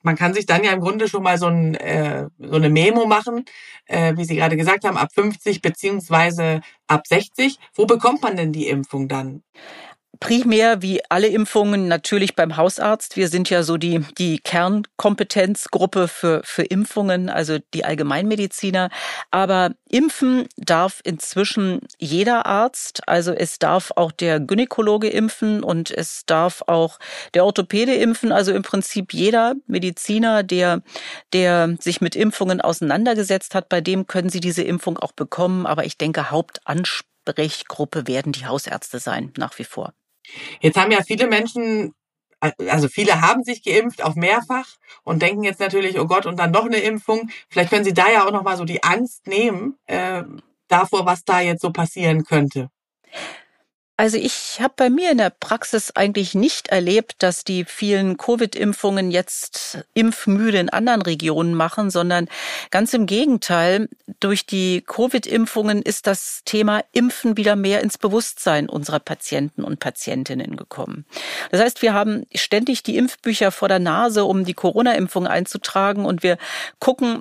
man 0.04 0.16
kann 0.16 0.34
sich 0.34 0.46
dann 0.46 0.62
ja 0.64 0.72
im 0.72 0.80
Grunde 0.80 1.08
schon 1.08 1.22
mal 1.22 1.38
so, 1.38 1.46
ein, 1.46 1.74
äh, 1.74 2.28
so 2.38 2.56
eine 2.56 2.70
Memo 2.70 3.06
machen, 3.06 3.44
äh, 3.86 4.16
wie 4.16 4.24
Sie 4.24 4.36
gerade 4.36 4.56
gesagt 4.56 4.84
haben, 4.84 4.96
ab 4.96 5.08
50 5.14 5.62
beziehungsweise 5.62 6.60
ab 6.86 7.06
60. 7.06 7.58
Wo 7.74 7.86
bekommt 7.86 8.22
man 8.22 8.36
denn 8.36 8.52
die 8.52 8.68
Impfung 8.68 9.08
dann? 9.08 9.42
Primär 10.24 10.80
wie 10.80 11.02
alle 11.10 11.26
Impfungen 11.26 11.87
natürlich 11.87 12.34
beim 12.34 12.56
Hausarzt. 12.56 13.18
Wir 13.18 13.28
sind 13.28 13.50
ja 13.50 13.62
so 13.62 13.76
die, 13.76 14.00
die 14.16 14.38
Kernkompetenzgruppe 14.38 16.08
für, 16.08 16.40
für 16.44 16.62
Impfungen, 16.62 17.28
also 17.28 17.58
die 17.74 17.84
Allgemeinmediziner. 17.84 18.88
Aber 19.30 19.72
impfen 19.90 20.48
darf 20.56 21.02
inzwischen 21.04 21.80
jeder 21.98 22.46
Arzt. 22.46 23.06
Also 23.06 23.32
es 23.32 23.58
darf 23.58 23.92
auch 23.96 24.12
der 24.12 24.40
Gynäkologe 24.40 25.10
impfen 25.10 25.62
und 25.62 25.90
es 25.90 26.22
darf 26.24 26.62
auch 26.68 26.98
der 27.34 27.44
Orthopäde 27.44 27.94
impfen. 27.94 28.32
Also 28.32 28.54
im 28.54 28.62
Prinzip 28.62 29.12
jeder 29.12 29.52
Mediziner, 29.66 30.42
der, 30.42 30.80
der 31.34 31.76
sich 31.80 32.00
mit 32.00 32.16
Impfungen 32.16 32.62
auseinandergesetzt 32.62 33.54
hat, 33.54 33.68
bei 33.68 33.82
dem 33.82 34.06
können 34.06 34.30
Sie 34.30 34.40
diese 34.40 34.62
Impfung 34.62 34.98
auch 34.98 35.12
bekommen. 35.12 35.66
Aber 35.66 35.84
ich 35.84 35.98
denke, 35.98 36.30
Hauptansprechgruppe 36.30 38.06
werden 38.06 38.32
die 38.32 38.46
Hausärzte 38.46 39.00
sein, 39.00 39.30
nach 39.37 39.58
wie 39.58 39.64
vor. 39.64 39.92
Jetzt 40.60 40.76
haben 40.76 40.90
ja 40.90 41.02
viele 41.02 41.26
Menschen, 41.26 41.94
also 42.40 42.88
viele 42.88 43.20
haben 43.20 43.44
sich 43.44 43.62
geimpft, 43.62 44.02
auch 44.02 44.14
mehrfach 44.14 44.66
und 45.02 45.22
denken 45.22 45.44
jetzt 45.44 45.60
natürlich, 45.60 45.98
oh 45.98 46.06
Gott, 46.06 46.26
und 46.26 46.38
dann 46.38 46.50
noch 46.50 46.66
eine 46.66 46.78
Impfung. 46.78 47.30
Vielleicht 47.48 47.70
können 47.70 47.84
Sie 47.84 47.94
da 47.94 48.10
ja 48.10 48.26
auch 48.26 48.32
noch 48.32 48.42
mal 48.42 48.56
so 48.56 48.64
die 48.64 48.82
Angst 48.82 49.26
nehmen 49.26 49.76
äh, 49.87 50.24
davor, 50.68 51.06
was 51.06 51.24
da 51.24 51.40
jetzt 51.40 51.62
so 51.62 51.70
passieren 51.70 52.24
könnte. 52.24 52.70
Also 53.96 54.16
ich 54.16 54.59
habe 54.61 54.74
bei 54.76 54.90
mir 54.90 55.12
in 55.12 55.18
der 55.18 55.30
Praxis 55.30 55.92
eigentlich 55.94 56.35
nicht 56.35 56.66
erlebt, 56.68 57.22
dass 57.22 57.44
die 57.44 57.64
vielen 57.64 58.16
Covid-Impfungen 58.16 59.12
jetzt 59.12 59.85
impfmüde 59.94 60.59
in 60.59 60.68
anderen 60.68 61.00
Regionen 61.02 61.54
machen, 61.54 61.90
sondern 61.90 62.28
ganz 62.72 62.92
im 62.92 63.07
Gegenteil. 63.07 63.88
Durch 64.18 64.46
die 64.46 64.83
Covid-Impfungen 64.85 65.80
ist 65.80 66.09
das 66.09 66.42
Thema 66.44 66.83
Impfen 66.90 67.37
wieder 67.37 67.54
mehr 67.54 67.83
ins 67.83 67.96
Bewusstsein 67.96 68.68
unserer 68.68 68.98
Patienten 68.98 69.62
und 69.62 69.78
Patientinnen 69.78 70.57
gekommen. 70.57 71.04
Das 71.52 71.61
heißt, 71.61 71.80
wir 71.80 71.94
haben 71.94 72.24
ständig 72.35 72.83
die 72.83 72.96
Impfbücher 72.96 73.52
vor 73.52 73.68
der 73.68 73.78
Nase, 73.78 74.24
um 74.24 74.44
die 74.44 74.54
Corona-Impfung 74.54 75.28
einzutragen 75.28 76.04
und 76.04 76.24
wir 76.24 76.37
gucken 76.80 77.20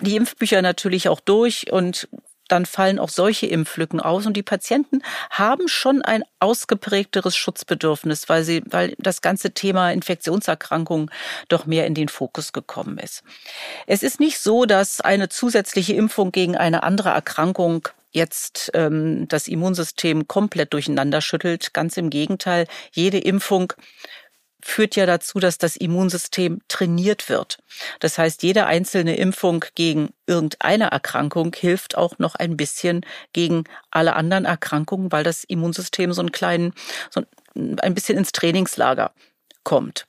die 0.00 0.16
Impfbücher 0.16 0.62
natürlich 0.62 1.08
auch 1.08 1.20
durch 1.20 1.72
und 1.72 2.08
dann 2.48 2.66
fallen 2.66 2.98
auch 2.98 3.08
solche 3.08 3.46
Impflücken 3.46 4.00
aus 4.00 4.26
und 4.26 4.36
die 4.36 4.42
Patienten 4.42 5.02
haben 5.30 5.68
schon 5.68 6.02
ein 6.02 6.24
ausgeprägteres 6.40 7.36
Schutzbedürfnis, 7.36 8.28
weil 8.28 8.44
sie, 8.44 8.62
weil 8.66 8.94
das 8.98 9.20
ganze 9.20 9.52
Thema 9.52 9.90
Infektionserkrankungen 9.90 11.10
doch 11.48 11.66
mehr 11.66 11.86
in 11.86 11.94
den 11.94 12.08
Fokus 12.08 12.52
gekommen 12.52 12.98
ist. 12.98 13.22
Es 13.86 14.02
ist 14.02 14.20
nicht 14.20 14.38
so, 14.38 14.64
dass 14.64 15.00
eine 15.00 15.28
zusätzliche 15.28 15.94
Impfung 15.94 16.32
gegen 16.32 16.56
eine 16.56 16.82
andere 16.82 17.10
Erkrankung 17.10 17.88
jetzt 18.12 18.70
ähm, 18.74 19.28
das 19.28 19.46
Immunsystem 19.46 20.26
komplett 20.26 20.72
durcheinander 20.72 21.20
schüttelt. 21.20 21.74
Ganz 21.74 21.96
im 21.96 22.10
Gegenteil, 22.10 22.66
jede 22.92 23.18
Impfung 23.18 23.72
führt 24.66 24.96
ja 24.96 25.06
dazu, 25.06 25.38
dass 25.38 25.58
das 25.58 25.76
Immunsystem 25.76 26.60
trainiert 26.68 27.28
wird. 27.28 27.58
Das 28.00 28.18
heißt, 28.18 28.42
jede 28.42 28.66
einzelne 28.66 29.16
Impfung 29.16 29.64
gegen 29.74 30.10
irgendeine 30.26 30.90
Erkrankung 30.90 31.54
hilft 31.56 31.96
auch 31.96 32.18
noch 32.18 32.34
ein 32.34 32.56
bisschen 32.56 33.06
gegen 33.32 33.64
alle 33.90 34.16
anderen 34.16 34.44
Erkrankungen, 34.44 35.12
weil 35.12 35.22
das 35.22 35.44
Immunsystem 35.44 36.12
so 36.12 36.20
einen 36.20 36.32
kleinen, 36.32 36.74
so 37.10 37.22
ein 37.54 37.94
bisschen 37.94 38.18
ins 38.18 38.32
Trainingslager 38.32 39.12
kommt. 39.62 40.06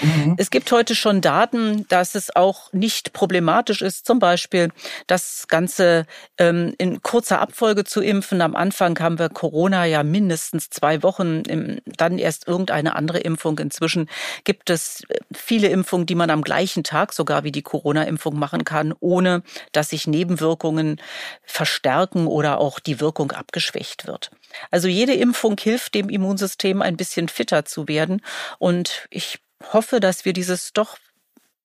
Mhm. 0.00 0.34
Es 0.38 0.50
gibt 0.50 0.72
heute 0.72 0.94
schon 0.94 1.20
Daten, 1.20 1.86
dass 1.88 2.14
es 2.14 2.34
auch 2.34 2.72
nicht 2.72 3.12
problematisch 3.12 3.82
ist, 3.82 4.06
zum 4.06 4.18
Beispiel 4.18 4.70
das 5.06 5.46
Ganze 5.48 6.06
ähm, 6.38 6.74
in 6.78 7.02
kurzer 7.02 7.40
Abfolge 7.40 7.84
zu 7.84 8.00
impfen. 8.00 8.40
Am 8.40 8.56
Anfang 8.56 8.98
haben 9.00 9.18
wir 9.18 9.28
Corona 9.28 9.84
ja 9.84 10.02
mindestens 10.02 10.70
zwei 10.70 11.02
Wochen, 11.02 11.42
dann 11.84 12.18
erst 12.18 12.48
irgendeine 12.48 12.96
andere 12.96 13.18
Impfung. 13.18 13.58
Inzwischen 13.58 14.08
gibt 14.44 14.70
es 14.70 15.04
äh, 15.08 15.18
viele 15.34 15.68
Impfungen, 15.68 16.06
die 16.06 16.14
man 16.14 16.30
am 16.30 16.42
gleichen 16.42 16.84
Tag 16.84 17.12
sogar 17.12 17.44
wie 17.44 17.52
die 17.52 17.62
Corona-Impfung 17.62 18.38
machen 18.38 18.64
kann, 18.64 18.94
ohne 19.00 19.42
dass 19.72 19.90
sich 19.90 20.06
Nebenwirkungen 20.06 21.00
verstärken 21.44 22.26
oder 22.26 22.58
auch 22.58 22.78
die 22.80 23.00
Wirkung 23.00 23.32
abgeschwächt 23.32 24.06
wird. 24.06 24.30
Also 24.70 24.88
jede 24.88 25.14
Impfung 25.14 25.56
hilft 25.58 25.94
dem 25.94 26.08
Immunsystem 26.08 26.82
ein 26.82 26.96
bisschen 26.96 27.28
fitter 27.28 27.64
zu 27.64 27.88
werden. 27.88 28.22
Und 28.58 29.06
ich 29.10 29.40
hoffe, 29.72 30.00
dass 30.00 30.24
wir 30.24 30.32
dieses 30.32 30.72
doch 30.72 30.98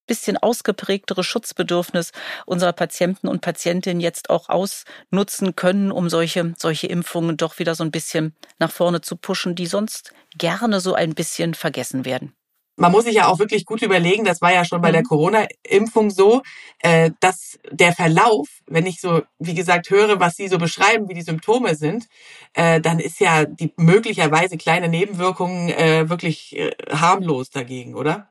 bisschen 0.07 0.37
ausgeprägtere 0.37 1.23
Schutzbedürfnis 1.23 2.11
unserer 2.45 2.71
Patienten 2.71 3.27
und 3.27 3.41
Patientinnen 3.41 3.99
jetzt 3.99 4.29
auch 4.29 4.47
ausnutzen 4.49 5.55
können, 5.55 5.91
um 5.91 6.09
solche, 6.09 6.53
solche 6.57 6.87
Impfungen 6.87 7.37
doch 7.37 7.59
wieder 7.59 7.75
so 7.75 7.83
ein 7.83 7.91
bisschen 7.91 8.33
nach 8.57 8.71
vorne 8.71 9.01
zu 9.01 9.17
pushen, 9.17 9.53
die 9.53 9.67
sonst 9.67 10.13
gerne 10.37 10.79
so 10.79 10.93
ein 10.93 11.13
bisschen 11.13 11.53
vergessen 11.53 12.05
werden 12.05 12.33
man 12.77 12.91
muss 12.91 13.05
sich 13.05 13.15
ja 13.15 13.27
auch 13.27 13.39
wirklich 13.39 13.65
gut 13.65 13.81
überlegen, 13.81 14.23
das 14.23 14.41
war 14.41 14.53
ja 14.53 14.63
schon 14.63 14.81
bei 14.81 14.91
der 14.91 15.01
mhm. 15.01 15.07
Corona-Impfung 15.07 16.11
so, 16.11 16.43
äh, 16.79 17.11
dass 17.19 17.59
der 17.71 17.91
Verlauf, 17.91 18.47
wenn 18.67 18.85
ich 18.85 19.01
so, 19.01 19.23
wie 19.39 19.55
gesagt, 19.55 19.89
höre, 19.89 20.19
was 20.19 20.35
Sie 20.35 20.47
so 20.47 20.57
beschreiben, 20.57 21.09
wie 21.09 21.15
die 21.15 21.23
Symptome 21.23 21.75
sind, 21.75 22.07
äh, 22.53 22.79
dann 22.79 22.99
ist 22.99 23.19
ja 23.19 23.45
die 23.45 23.73
möglicherweise 23.75 24.57
kleine 24.57 24.87
Nebenwirkungen 24.87 25.69
äh, 25.69 26.09
wirklich 26.09 26.55
harmlos 26.89 27.49
dagegen, 27.49 27.95
oder? 27.95 28.29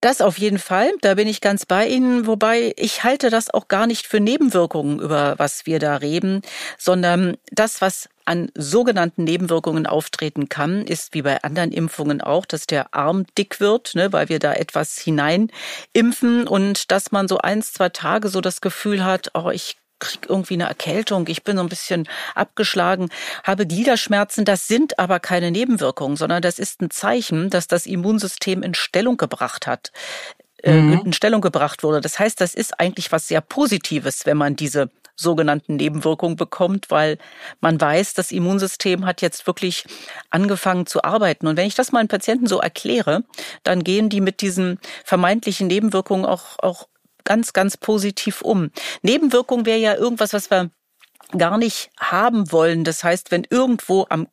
Das 0.00 0.22
auf 0.22 0.38
jeden 0.38 0.58
Fall, 0.58 0.92
da 1.02 1.14
bin 1.14 1.28
ich 1.28 1.42
ganz 1.42 1.66
bei 1.66 1.86
Ihnen, 1.86 2.26
wobei 2.26 2.72
ich 2.76 3.04
halte 3.04 3.28
das 3.28 3.52
auch 3.52 3.68
gar 3.68 3.86
nicht 3.86 4.06
für 4.06 4.18
Nebenwirkungen, 4.18 4.98
über 4.98 5.34
was 5.38 5.66
wir 5.66 5.78
da 5.78 5.96
reden, 5.96 6.40
sondern 6.78 7.36
das, 7.52 7.82
was 7.82 8.08
an 8.30 8.52
sogenannten 8.54 9.24
Nebenwirkungen 9.24 9.86
auftreten 9.86 10.48
kann, 10.48 10.86
ist 10.86 11.14
wie 11.14 11.22
bei 11.22 11.42
anderen 11.42 11.72
Impfungen 11.72 12.20
auch, 12.20 12.46
dass 12.46 12.64
der 12.64 12.94
Arm 12.94 13.26
dick 13.36 13.58
wird, 13.58 13.96
ne, 13.96 14.12
weil 14.12 14.28
wir 14.28 14.38
da 14.38 14.52
etwas 14.54 14.96
hineinimpfen 14.98 16.46
und 16.46 16.92
dass 16.92 17.10
man 17.10 17.26
so 17.26 17.38
eins, 17.38 17.72
zwei 17.72 17.88
Tage 17.88 18.28
so 18.28 18.40
das 18.40 18.60
Gefühl 18.60 19.04
hat, 19.04 19.32
oh, 19.34 19.50
ich 19.50 19.78
krieg 19.98 20.26
irgendwie 20.28 20.54
eine 20.54 20.68
Erkältung, 20.68 21.26
ich 21.26 21.42
bin 21.42 21.56
so 21.56 21.62
ein 21.64 21.68
bisschen 21.68 22.08
abgeschlagen, 22.36 23.08
habe 23.42 23.66
Gliederschmerzen. 23.66 24.44
Das 24.44 24.68
sind 24.68 25.00
aber 25.00 25.18
keine 25.18 25.50
Nebenwirkungen, 25.50 26.16
sondern 26.16 26.40
das 26.40 26.60
ist 26.60 26.80
ein 26.80 26.90
Zeichen, 26.90 27.50
dass 27.50 27.66
das 27.66 27.84
Immunsystem 27.84 28.62
in 28.62 28.74
Stellung 28.74 29.16
gebracht 29.16 29.66
hat 29.66 29.90
äh, 30.62 30.72
mhm. 30.72 31.02
in 31.06 31.12
Stellung 31.12 31.40
gebracht 31.40 31.82
wurde. 31.82 32.00
Das 32.00 32.18
heißt, 32.18 32.40
das 32.40 32.54
ist 32.54 32.78
eigentlich 32.78 33.12
was 33.12 33.28
sehr 33.28 33.40
Positives, 33.40 34.26
wenn 34.26 34.36
man 34.36 34.56
diese 34.56 34.90
sogenannten 35.20 35.76
Nebenwirkungen 35.76 36.36
bekommt, 36.36 36.90
weil 36.90 37.18
man 37.60 37.80
weiß, 37.80 38.14
das 38.14 38.32
Immunsystem 38.32 39.06
hat 39.06 39.22
jetzt 39.22 39.46
wirklich 39.46 39.84
angefangen 40.30 40.86
zu 40.86 41.04
arbeiten. 41.04 41.46
Und 41.46 41.56
wenn 41.56 41.66
ich 41.66 41.74
das 41.74 41.92
meinen 41.92 42.08
Patienten 42.08 42.46
so 42.46 42.60
erkläre, 42.60 43.24
dann 43.62 43.84
gehen 43.84 44.08
die 44.08 44.20
mit 44.20 44.40
diesen 44.40 44.78
vermeintlichen 45.04 45.66
Nebenwirkungen 45.66 46.24
auch, 46.24 46.58
auch 46.58 46.88
ganz, 47.24 47.52
ganz 47.52 47.76
positiv 47.76 48.42
um. 48.42 48.70
Nebenwirkung 49.02 49.66
wäre 49.66 49.78
ja 49.78 49.94
irgendwas, 49.94 50.32
was 50.32 50.50
wir 50.50 50.70
gar 51.36 51.58
nicht 51.58 51.90
haben 51.98 52.50
wollen. 52.50 52.84
Das 52.84 53.04
heißt, 53.04 53.30
wenn 53.30 53.46
irgendwo 53.48 54.06
am 54.08 54.26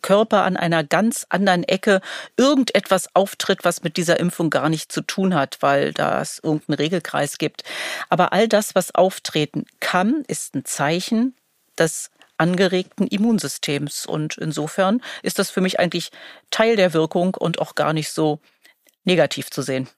Körper 0.00 0.42
an 0.44 0.56
einer 0.56 0.84
ganz 0.84 1.26
anderen 1.28 1.64
Ecke 1.64 2.00
irgendetwas 2.36 3.14
auftritt, 3.14 3.64
was 3.64 3.82
mit 3.82 3.96
dieser 3.96 4.18
Impfung 4.18 4.50
gar 4.50 4.68
nicht 4.68 4.90
zu 4.90 5.02
tun 5.02 5.34
hat, 5.34 5.58
weil 5.60 5.92
da 5.92 6.20
es 6.20 6.40
irgendeinen 6.42 6.76
Regelkreis 6.76 7.38
gibt. 7.38 7.64
Aber 8.08 8.32
all 8.32 8.48
das, 8.48 8.74
was 8.74 8.94
auftreten 8.94 9.66
kann, 9.80 10.24
ist 10.26 10.54
ein 10.54 10.64
Zeichen 10.64 11.36
des 11.78 12.10
angeregten 12.38 13.06
Immunsystems. 13.06 14.06
Und 14.06 14.38
insofern 14.38 15.02
ist 15.22 15.38
das 15.38 15.50
für 15.50 15.60
mich 15.60 15.78
eigentlich 15.78 16.10
Teil 16.50 16.76
der 16.76 16.92
Wirkung 16.92 17.34
und 17.34 17.60
auch 17.60 17.74
gar 17.74 17.92
nicht 17.92 18.10
so 18.10 18.40
negativ 19.04 19.50
zu 19.50 19.62
sehen. 19.62 19.88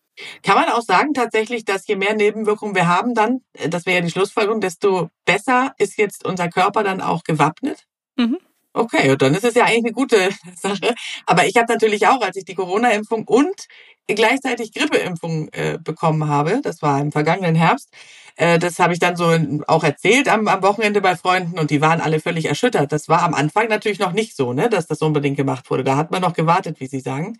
Kann 0.42 0.54
man 0.54 0.68
auch 0.68 0.83
sagen 0.83 1.12
tatsächlich, 1.12 1.64
dass 1.64 1.87
je 1.87 1.96
mehr 1.96 2.14
Nebenwirkungen 2.14 2.74
wir 2.74 2.87
haben, 2.87 3.14
dann, 3.14 3.40
äh, 3.54 3.68
das 3.68 3.85
wäre 3.87 3.96
ja 3.96 4.04
die 4.04 4.11
Schlussfolgerung, 4.11 4.61
desto 4.61 5.11
besser 5.24 5.74
ist 5.78 5.98
jetzt 5.98 6.24
unser 6.24 6.48
Körper 6.48 6.85
dann 6.85 7.00
auch 7.00 7.24
gewappnet? 7.24 7.85
Mhm. 8.16 8.38
Okay, 8.76 9.16
dann 9.16 9.34
ist 9.34 9.44
es 9.44 9.54
ja 9.54 9.64
eigentlich 9.64 9.84
eine 9.84 9.92
gute 9.92 10.30
Sache. 10.60 10.94
Aber 11.26 11.46
ich 11.46 11.56
habe 11.56 11.72
natürlich 11.72 12.06
auch, 12.08 12.20
als 12.22 12.37
ich 12.37 12.44
die 12.44 12.54
Corona-Impfung 12.56 13.24
und 13.28 13.66
gleichzeitig 14.08 14.72
Grippeimpfung 14.72 15.48
äh, 15.52 15.78
bekommen 15.82 16.28
habe, 16.28 16.60
das 16.62 16.82
war 16.82 17.00
im 17.00 17.12
vergangenen 17.12 17.54
Herbst, 17.54 17.90
äh, 18.37 18.58
das 18.58 18.80
habe 18.80 18.92
ich 18.92 18.98
dann 18.98 19.16
so 19.16 19.32
auch 19.68 19.84
erzählt 19.84 20.28
am, 20.28 20.48
am 20.48 20.62
Wochenende 20.62 21.00
bei 21.00 21.16
Freunden 21.16 21.58
und 21.58 21.70
die 21.70 21.80
waren 21.80 22.00
alle 22.00 22.20
völlig 22.20 22.46
erschüttert. 22.46 22.90
Das 22.92 23.08
war 23.08 23.22
am 23.22 23.34
Anfang 23.34 23.68
natürlich 23.68 24.00
noch 24.00 24.12
nicht 24.12 24.37
so, 24.37 24.52
ne, 24.52 24.68
dass 24.68 24.88
das 24.88 25.02
unbedingt 25.02 25.37
gemacht 25.37 25.70
wurde. 25.70 25.84
Da 25.84 25.96
hat 25.96 26.10
man 26.10 26.20
noch 26.22 26.34
gewartet, 26.34 26.80
wie 26.80 26.87
Sie 26.88 27.00
sagen. 27.00 27.38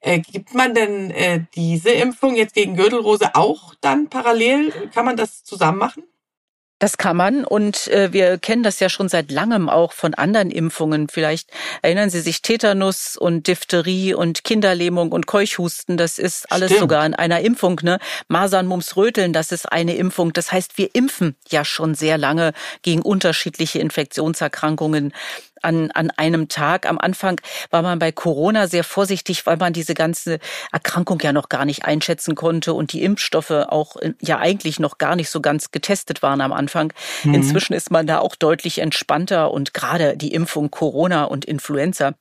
Äh, 0.00 0.20
gibt 0.20 0.54
man 0.54 0.74
denn 0.74 1.10
äh, 1.12 1.44
diese 1.54 1.90
Impfung 1.92 2.36
jetzt 2.36 2.54
gegen 2.54 2.76
Gürtelrose 2.76 3.34
auch 3.34 3.74
dann 3.80 4.10
parallel? 4.10 4.70
Kann 4.94 5.06
man 5.06 5.16
das 5.16 5.44
zusammen 5.44 5.78
machen? 5.78 6.04
Das 6.80 6.98
kann 6.98 7.16
man 7.16 7.44
und 7.44 7.86
äh, 7.88 8.12
wir 8.12 8.36
kennen 8.38 8.64
das 8.64 8.80
ja 8.80 8.88
schon 8.88 9.08
seit 9.08 9.30
langem 9.30 9.68
auch 9.68 9.92
von 9.92 10.12
anderen 10.14 10.50
Impfungen. 10.50 11.08
Vielleicht 11.08 11.50
erinnern 11.82 12.10
Sie 12.10 12.20
sich 12.20 12.42
Tetanus 12.42 13.16
und 13.16 13.46
Diphtherie 13.46 14.12
und 14.12 14.42
Kinderlähmung 14.42 15.12
und 15.12 15.26
Keuchhusten. 15.26 15.96
Das 15.96 16.18
ist 16.18 16.50
alles 16.50 16.70
Stimmt. 16.70 16.80
sogar 16.80 17.06
in 17.06 17.14
einer 17.14 17.40
Impfung. 17.40 17.80
Ne? 17.82 18.00
Masern, 18.26 18.66
Mumps, 18.66 18.96
Röteln, 18.96 19.32
das 19.32 19.52
ist 19.52 19.70
eine 19.70 19.94
Impfung. 19.94 20.32
Das 20.32 20.50
heißt, 20.50 20.76
wir 20.76 20.94
impfen 20.94 21.36
ja 21.48 21.64
schon 21.64 21.94
sehr 21.94 22.18
lange 22.18 22.52
gegen 22.82 23.02
unterschiedliche 23.02 23.78
Infektionserkrankungen 23.78 25.12
an, 25.64 25.90
an 25.92 26.10
einem 26.10 26.48
Tag. 26.48 26.86
Am 26.88 26.98
Anfang 26.98 27.40
war 27.70 27.82
man 27.82 27.98
bei 27.98 28.12
Corona 28.12 28.68
sehr 28.68 28.84
vorsichtig, 28.84 29.46
weil 29.46 29.56
man 29.56 29.72
diese 29.72 29.94
ganze 29.94 30.38
Erkrankung 30.72 31.20
ja 31.22 31.32
noch 31.32 31.48
gar 31.48 31.64
nicht 31.64 31.84
einschätzen 31.84 32.34
konnte 32.34 32.74
und 32.74 32.92
die 32.92 33.02
Impfstoffe 33.02 33.50
auch 33.50 33.96
äh, 33.96 34.14
ja 34.20 34.38
eigentlich 34.38 34.78
noch 34.78 34.98
gar 34.98 35.16
nicht 35.16 35.30
so 35.30 35.40
ganz 35.40 35.70
getestet 35.70 36.22
waren 36.22 36.40
am 36.40 36.52
Anfang. 36.52 36.92
Mhm. 37.24 37.34
Inzwischen 37.34 37.72
ist 37.72 37.90
man 37.90 38.06
da 38.06 38.18
auch 38.18 38.36
deutlich 38.36 38.78
entspannter 38.78 39.50
und 39.50 39.74
gerade 39.74 40.16
die 40.16 40.32
Impfung 40.32 40.70
Corona 40.70 41.24
und 41.24 41.44
Influenza 41.44 42.14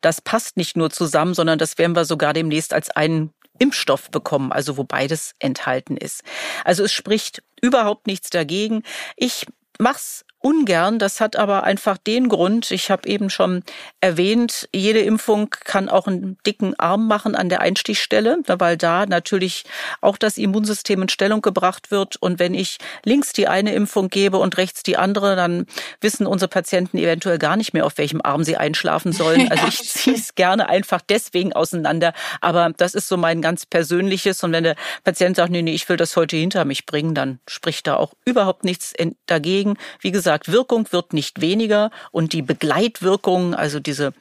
das 0.00 0.20
passt 0.20 0.56
nicht 0.56 0.76
nur 0.76 0.90
zusammen, 0.90 1.34
sondern 1.34 1.58
das 1.58 1.78
werden 1.78 1.94
wir 1.94 2.04
sogar 2.04 2.32
demnächst 2.32 2.74
als 2.74 2.90
einen 2.90 3.32
Impfstoff 3.58 4.10
bekommen, 4.10 4.52
also 4.52 4.76
wo 4.76 4.84
beides 4.84 5.34
enthalten 5.38 5.96
ist. 5.96 6.22
Also 6.64 6.84
es 6.84 6.92
spricht 6.92 7.42
überhaupt 7.60 8.06
nichts 8.06 8.30
dagegen. 8.30 8.82
Ich 9.16 9.46
mach's 9.78 10.24
ungern. 10.42 10.98
Das 10.98 11.20
hat 11.20 11.36
aber 11.36 11.64
einfach 11.64 11.96
den 11.96 12.28
Grund, 12.28 12.70
ich 12.70 12.90
habe 12.90 13.08
eben 13.08 13.30
schon 13.30 13.62
erwähnt, 14.00 14.68
jede 14.74 15.00
Impfung 15.00 15.50
kann 15.50 15.88
auch 15.88 16.06
einen 16.06 16.36
dicken 16.46 16.78
Arm 16.78 17.06
machen 17.06 17.34
an 17.34 17.48
der 17.48 17.60
Einstichstelle, 17.60 18.38
weil 18.46 18.76
da 18.76 19.06
natürlich 19.06 19.64
auch 20.00 20.18
das 20.18 20.36
Immunsystem 20.38 21.02
in 21.02 21.08
Stellung 21.08 21.40
gebracht 21.42 21.90
wird. 21.90 22.16
Und 22.16 22.38
wenn 22.38 22.54
ich 22.54 22.78
links 23.04 23.32
die 23.32 23.48
eine 23.48 23.74
Impfung 23.74 24.08
gebe 24.08 24.38
und 24.38 24.56
rechts 24.56 24.82
die 24.82 24.96
andere, 24.96 25.36
dann 25.36 25.66
wissen 26.00 26.26
unsere 26.26 26.48
Patienten 26.48 26.98
eventuell 26.98 27.38
gar 27.38 27.56
nicht 27.56 27.72
mehr, 27.72 27.86
auf 27.86 27.96
welchem 27.98 28.20
Arm 28.22 28.44
sie 28.44 28.56
einschlafen 28.56 29.12
sollen. 29.12 29.50
Also 29.52 29.66
ich 29.66 29.90
ziehe 29.90 30.16
es 30.16 30.34
gerne 30.34 30.70
einfach 30.70 31.02
deswegen 31.06 31.52
auseinander. 31.52 32.14
Aber 32.40 32.70
das 32.74 32.94
ist 32.94 33.06
so 33.06 33.18
mein 33.18 33.42
ganz 33.42 33.66
persönliches. 33.66 34.42
Und 34.42 34.52
wenn 34.52 34.64
der 34.64 34.76
Patient 35.04 35.36
sagt, 35.36 35.50
nee, 35.50 35.60
nee, 35.60 35.74
ich 35.74 35.86
will 35.90 35.98
das 35.98 36.16
heute 36.16 36.36
hinter 36.36 36.64
mich 36.64 36.86
bringen, 36.86 37.14
dann 37.14 37.38
spricht 37.46 37.86
da 37.86 37.96
auch 37.96 38.14
überhaupt 38.24 38.64
nichts 38.64 38.94
dagegen. 39.26 39.76
Wie 40.00 40.10
gesagt, 40.10 40.31
gesagt, 40.32 40.52
Wirkung 40.52 40.90
wird 40.92 41.12
nicht 41.12 41.40
weniger 41.40 41.90
und 42.10 42.32
die 42.32 42.42
Begleitwirkungen, 42.42 43.54
also 43.54 43.80
diese 43.80 44.12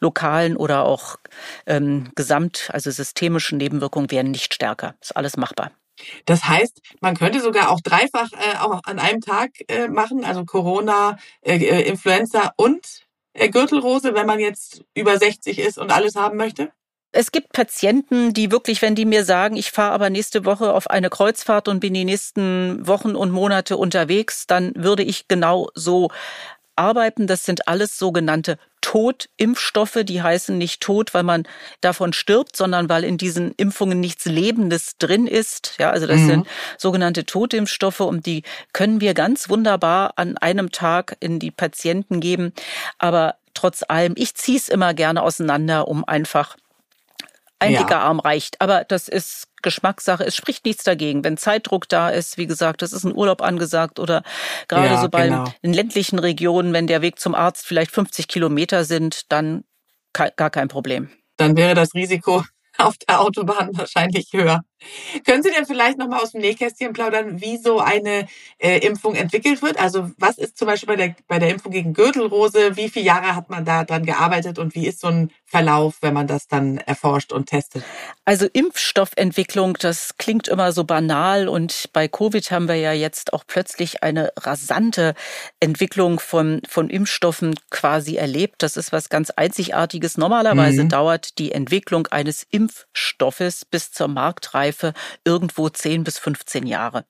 lokalen 0.00 0.56
oder 0.56 0.84
auch 0.84 1.16
ähm, 1.66 2.10
gesamt, 2.14 2.70
also 2.72 2.90
systemischen 2.90 3.58
Nebenwirkungen 3.58 4.10
werden 4.10 4.30
nicht 4.30 4.54
stärker. 4.54 4.94
Ist 5.00 5.16
alles 5.16 5.36
machbar. 5.36 5.70
Das 6.24 6.44
heißt, 6.44 6.80
man 7.00 7.16
könnte 7.16 7.40
sogar 7.40 7.70
auch 7.70 7.80
dreifach 7.80 8.32
äh, 8.32 8.56
auch 8.58 8.80
an 8.84 8.98
einem 8.98 9.20
Tag 9.20 9.50
äh, 9.68 9.88
machen, 9.88 10.24
also 10.24 10.44
Corona, 10.44 11.18
äh, 11.42 11.56
äh 11.56 11.82
Influenza 11.82 12.52
und 12.56 13.06
äh, 13.34 13.50
Gürtelrose, 13.50 14.14
wenn 14.14 14.26
man 14.26 14.40
jetzt 14.40 14.82
über 14.94 15.18
60 15.18 15.58
ist 15.58 15.78
und 15.78 15.92
alles 15.92 16.16
haben 16.16 16.36
möchte? 16.36 16.72
Es 17.12 17.32
gibt 17.32 17.52
Patienten, 17.52 18.32
die 18.32 18.52
wirklich, 18.52 18.82
wenn 18.82 18.94
die 18.94 19.04
mir 19.04 19.24
sagen, 19.24 19.56
ich 19.56 19.72
fahre 19.72 19.92
aber 19.92 20.10
nächste 20.10 20.44
Woche 20.44 20.72
auf 20.72 20.88
eine 20.88 21.10
Kreuzfahrt 21.10 21.66
und 21.66 21.80
bin 21.80 21.94
die 21.94 22.04
nächsten 22.04 22.86
Wochen 22.86 23.16
und 23.16 23.32
Monate 23.32 23.76
unterwegs, 23.76 24.46
dann 24.46 24.72
würde 24.76 25.02
ich 25.02 25.26
genau 25.26 25.70
so 25.74 26.10
arbeiten. 26.76 27.26
Das 27.26 27.44
sind 27.44 27.68
alles 27.68 27.98
sogenannte 27.98 28.58
Totimpfstoffe. 28.80 29.98
Die 30.04 30.22
heißen 30.22 30.56
nicht 30.56 30.80
tot, 30.80 31.12
weil 31.12 31.22
man 31.22 31.44
davon 31.80 32.12
stirbt, 32.12 32.56
sondern 32.56 32.88
weil 32.88 33.04
in 33.04 33.18
diesen 33.18 33.52
Impfungen 33.56 34.00
nichts 34.00 34.24
Lebendes 34.24 34.96
drin 34.98 35.26
ist. 35.26 35.74
Ja, 35.78 35.90
also 35.90 36.06
das 36.06 36.20
mhm. 36.20 36.26
sind 36.26 36.46
sogenannte 36.78 37.26
Totimpfstoffe 37.26 38.00
und 38.00 38.24
die 38.26 38.42
können 38.72 39.00
wir 39.00 39.14
ganz 39.14 39.48
wunderbar 39.48 40.12
an 40.16 40.38
einem 40.38 40.72
Tag 40.72 41.16
in 41.20 41.38
die 41.38 41.50
Patienten 41.50 42.20
geben. 42.20 42.52
Aber 42.98 43.36
trotz 43.54 43.84
allem, 43.86 44.14
ich 44.16 44.34
ziehe 44.34 44.58
es 44.58 44.68
immer 44.68 44.94
gerne 44.94 45.22
auseinander, 45.22 45.86
um 45.86 46.04
einfach 46.04 46.56
ein 47.60 47.72
ja. 47.72 47.80
dicker 47.80 48.00
Arm 48.00 48.18
reicht. 48.18 48.60
Aber 48.60 48.84
das 48.84 49.06
ist 49.06 49.48
Geschmackssache. 49.62 50.24
Es 50.24 50.34
spricht 50.34 50.64
nichts 50.64 50.82
dagegen. 50.82 51.22
Wenn 51.22 51.36
Zeitdruck 51.36 51.88
da 51.88 52.08
ist, 52.08 52.38
wie 52.38 52.46
gesagt, 52.46 52.82
das 52.82 52.92
ist 52.92 53.04
ein 53.04 53.14
Urlaub 53.14 53.42
angesagt 53.42 53.98
oder 53.98 54.22
gerade 54.66 54.94
ja, 54.94 55.00
so 55.00 55.08
bei 55.08 55.28
genau. 55.28 55.44
in 55.62 55.72
ländlichen 55.72 56.18
Regionen, 56.18 56.72
wenn 56.72 56.86
der 56.86 57.02
Weg 57.02 57.20
zum 57.20 57.34
Arzt 57.34 57.66
vielleicht 57.66 57.92
50 57.92 58.26
Kilometer 58.26 58.84
sind, 58.84 59.30
dann 59.30 59.64
gar 60.12 60.50
kein 60.50 60.68
Problem. 60.68 61.10
Dann 61.36 61.56
wäre 61.56 61.74
das 61.74 61.94
Risiko 61.94 62.42
auf 62.78 62.96
der 62.98 63.20
Autobahn 63.20 63.70
wahrscheinlich 63.76 64.32
höher. 64.32 64.62
Können 65.26 65.42
Sie 65.42 65.50
denn 65.50 65.66
vielleicht 65.66 65.98
nochmal 65.98 66.20
aus 66.20 66.32
dem 66.32 66.40
Nähkästchen 66.40 66.92
plaudern, 66.92 67.40
wie 67.40 67.58
so 67.58 67.80
eine 67.80 68.26
äh, 68.58 68.78
Impfung 68.78 69.14
entwickelt 69.14 69.62
wird? 69.62 69.78
Also 69.78 70.10
was 70.16 70.38
ist 70.38 70.56
zum 70.56 70.66
Beispiel 70.66 70.86
bei 70.86 70.96
der, 70.96 71.14
bei 71.28 71.38
der 71.38 71.50
Impfung 71.50 71.72
gegen 71.72 71.92
Gürtelrose, 71.92 72.76
wie 72.76 72.88
viele 72.88 73.04
Jahre 73.04 73.36
hat 73.36 73.50
man 73.50 73.64
da 73.64 73.84
dran 73.84 74.06
gearbeitet 74.06 74.58
und 74.58 74.74
wie 74.74 74.86
ist 74.86 75.00
so 75.00 75.08
ein 75.08 75.30
Verlauf, 75.44 75.96
wenn 76.00 76.14
man 76.14 76.26
das 76.26 76.48
dann 76.48 76.78
erforscht 76.78 77.32
und 77.32 77.46
testet? 77.46 77.82
Also 78.24 78.46
Impfstoffentwicklung, 78.46 79.74
das 79.78 80.16
klingt 80.16 80.48
immer 80.48 80.72
so 80.72 80.84
banal 80.84 81.48
und 81.48 81.90
bei 81.92 82.08
Covid 82.08 82.50
haben 82.50 82.68
wir 82.68 82.76
ja 82.76 82.92
jetzt 82.92 83.32
auch 83.32 83.44
plötzlich 83.46 84.02
eine 84.02 84.32
rasante 84.38 85.14
Entwicklung 85.58 86.20
von, 86.20 86.62
von 86.68 86.88
Impfstoffen 86.88 87.54
quasi 87.70 88.16
erlebt. 88.16 88.62
Das 88.62 88.76
ist 88.76 88.92
was 88.92 89.08
ganz 89.08 89.30
Einzigartiges. 89.30 90.16
Normalerweise 90.16 90.84
mhm. 90.84 90.88
dauert 90.88 91.38
die 91.38 91.52
Entwicklung 91.52 92.06
eines 92.06 92.46
Impfstoffes 92.50 93.64
bis 93.64 93.92
zur 93.92 94.08
Marktreife 94.08 94.69
Reife 94.70 94.92
irgendwo 95.24 95.68
10 95.68 96.04
bis 96.04 96.18
15 96.18 96.66
Jahre. 96.66 97.04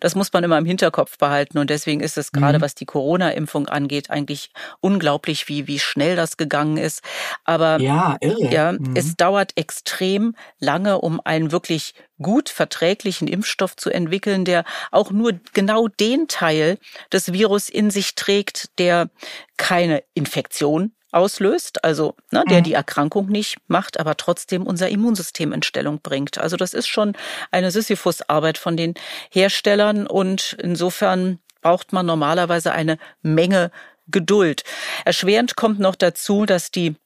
Das 0.00 0.16
muss 0.16 0.32
man 0.32 0.42
immer 0.42 0.58
im 0.58 0.64
Hinterkopf 0.64 1.18
behalten 1.18 1.56
und 1.58 1.70
deswegen 1.70 2.00
ist 2.00 2.18
es 2.18 2.32
gerade, 2.32 2.58
mhm. 2.58 2.62
was 2.62 2.74
die 2.74 2.84
Corona-Impfung 2.84 3.68
angeht, 3.68 4.10
eigentlich 4.10 4.50
unglaublich, 4.80 5.46
wie, 5.46 5.68
wie 5.68 5.78
schnell 5.78 6.16
das 6.16 6.36
gegangen 6.36 6.78
ist. 6.78 7.00
Aber 7.44 7.80
ja, 7.80 8.16
irre. 8.20 8.52
ja 8.52 8.72
mhm. 8.72 8.94
es 8.96 9.14
dauert 9.14 9.52
extrem 9.54 10.34
lange, 10.58 11.00
um 11.00 11.20
einen 11.24 11.52
wirklich 11.52 11.94
gut 12.20 12.48
verträglichen 12.48 13.28
Impfstoff 13.28 13.76
zu 13.76 13.90
entwickeln, 13.90 14.44
der 14.44 14.64
auch 14.90 15.12
nur 15.12 15.38
genau 15.52 15.86
den 15.86 16.26
Teil 16.26 16.78
des 17.12 17.32
Virus 17.32 17.68
in 17.68 17.92
sich 17.92 18.16
trägt, 18.16 18.76
der 18.80 19.10
keine 19.56 20.02
Infektion 20.14 20.92
auslöst, 21.12 21.84
also 21.84 22.14
ne, 22.30 22.44
der 22.50 22.60
mhm. 22.60 22.64
die 22.64 22.72
Erkrankung 22.74 23.28
nicht 23.28 23.56
macht, 23.66 23.98
aber 23.98 24.16
trotzdem 24.16 24.66
unser 24.66 24.88
Immunsystem 24.88 25.52
in 25.52 25.62
Stellung 25.62 26.00
bringt. 26.00 26.38
Also 26.38 26.56
das 26.56 26.74
ist 26.74 26.88
schon 26.88 27.14
eine 27.50 27.70
Sisyphus-Arbeit 27.70 28.58
von 28.58 28.76
den 28.76 28.94
Herstellern 29.30 30.06
und 30.06 30.56
insofern 30.60 31.38
braucht 31.62 31.92
man 31.92 32.06
normalerweise 32.06 32.72
eine 32.72 32.98
Menge 33.22 33.70
Geduld. 34.10 34.62
Erschwerend 35.04 35.56
kommt 35.56 35.80
noch 35.80 35.94
dazu, 35.94 36.46
dass 36.46 36.70
die 36.70 36.96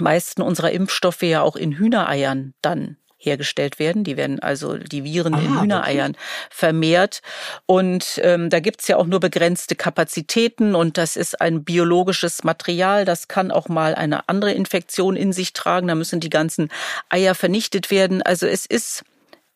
meisten 0.00 0.42
unserer 0.42 0.70
Impfstoffe 0.70 1.22
ja 1.22 1.42
auch 1.42 1.56
in 1.56 1.72
Hühnereiern 1.72 2.54
dann 2.62 2.98
hergestellt 3.26 3.78
werden. 3.78 4.04
Die 4.04 4.16
werden 4.16 4.40
also 4.40 4.78
die 4.78 5.04
Viren 5.04 5.34
ah, 5.34 5.40
in 5.40 5.60
Hühnereiern 5.60 6.12
wirklich? 6.12 6.26
vermehrt. 6.50 7.22
Und 7.66 8.20
ähm, 8.22 8.48
da 8.48 8.60
gibt's 8.60 8.88
ja 8.88 8.96
auch 8.96 9.06
nur 9.06 9.20
begrenzte 9.20 9.76
Kapazitäten 9.76 10.74
und 10.74 10.96
das 10.96 11.16
ist 11.16 11.40
ein 11.40 11.64
biologisches 11.64 12.44
Material. 12.44 13.04
Das 13.04 13.28
kann 13.28 13.50
auch 13.50 13.68
mal 13.68 13.94
eine 13.94 14.28
andere 14.28 14.52
Infektion 14.52 15.16
in 15.16 15.32
sich 15.32 15.52
tragen. 15.52 15.88
Da 15.88 15.94
müssen 15.94 16.20
die 16.20 16.30
ganzen 16.30 16.70
Eier 17.08 17.34
vernichtet 17.34 17.90
werden. 17.90 18.22
Also 18.22 18.46
es 18.46 18.64
ist 18.64 19.04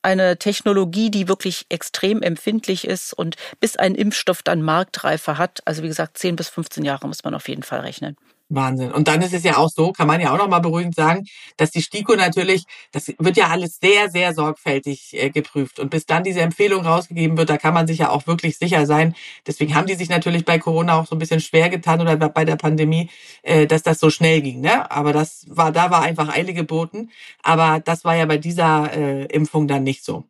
eine 0.02 0.38
Technologie, 0.38 1.10
die 1.10 1.28
wirklich 1.28 1.66
extrem 1.68 2.22
empfindlich 2.22 2.86
ist 2.86 3.12
und 3.12 3.36
bis 3.60 3.76
ein 3.76 3.94
Impfstoff 3.94 4.42
dann 4.42 4.62
Marktreife 4.62 5.38
hat, 5.38 5.60
also 5.66 5.82
wie 5.82 5.88
gesagt, 5.88 6.18
10 6.18 6.36
bis 6.36 6.48
15 6.48 6.84
Jahre 6.84 7.06
muss 7.06 7.22
man 7.24 7.34
auf 7.34 7.48
jeden 7.48 7.62
Fall 7.62 7.80
rechnen. 7.80 8.16
Wahnsinn. 8.50 8.92
Und 8.92 9.08
dann 9.08 9.22
ist 9.22 9.32
es 9.32 9.44
ja 9.44 9.56
auch 9.56 9.70
so, 9.70 9.92
kann 9.92 10.06
man 10.06 10.20
ja 10.20 10.32
auch 10.32 10.38
noch 10.38 10.48
mal 10.48 10.58
beruhigend 10.58 10.94
sagen, 10.94 11.26
dass 11.56 11.70
die 11.70 11.82
STIKO 11.82 12.16
natürlich, 12.16 12.64
das 12.92 13.12
wird 13.18 13.36
ja 13.36 13.48
alles 13.48 13.78
sehr, 13.80 14.10
sehr 14.10 14.34
sorgfältig 14.34 15.14
äh, 15.14 15.30
geprüft. 15.30 15.78
Und 15.78 15.90
bis 15.90 16.06
dann 16.06 16.24
diese 16.24 16.40
Empfehlung 16.40 16.84
rausgegeben 16.84 17.36
wird, 17.36 17.50
da 17.50 17.56
kann 17.56 17.74
man 17.74 17.86
sich 17.86 17.98
ja 17.98 18.10
auch 18.10 18.26
wirklich 18.26 18.58
sicher 18.58 18.86
sein. 18.86 19.14
Deswegen 19.46 19.74
haben 19.74 19.86
die 19.86 19.94
sich 19.94 20.08
natürlich 20.08 20.44
bei 20.44 20.58
Corona 20.58 21.00
auch 21.00 21.06
so 21.06 21.14
ein 21.14 21.18
bisschen 21.18 21.40
schwer 21.40 21.68
getan 21.70 22.00
oder 22.00 22.16
bei 22.16 22.44
der 22.44 22.56
Pandemie, 22.56 23.08
äh, 23.42 23.66
dass 23.66 23.82
das 23.82 24.00
so 24.00 24.10
schnell 24.10 24.40
ging. 24.42 24.60
Ne? 24.60 24.90
Aber 24.90 25.12
das 25.12 25.46
war, 25.48 25.72
da 25.72 25.90
war 25.90 26.02
einfach 26.02 26.28
Eile 26.34 26.52
geboten. 26.52 27.10
Aber 27.42 27.80
das 27.80 28.04
war 28.04 28.16
ja 28.16 28.26
bei 28.26 28.38
dieser 28.38 28.92
äh, 28.92 29.24
Impfung 29.26 29.68
dann 29.68 29.84
nicht 29.84 30.04
so. 30.04 30.29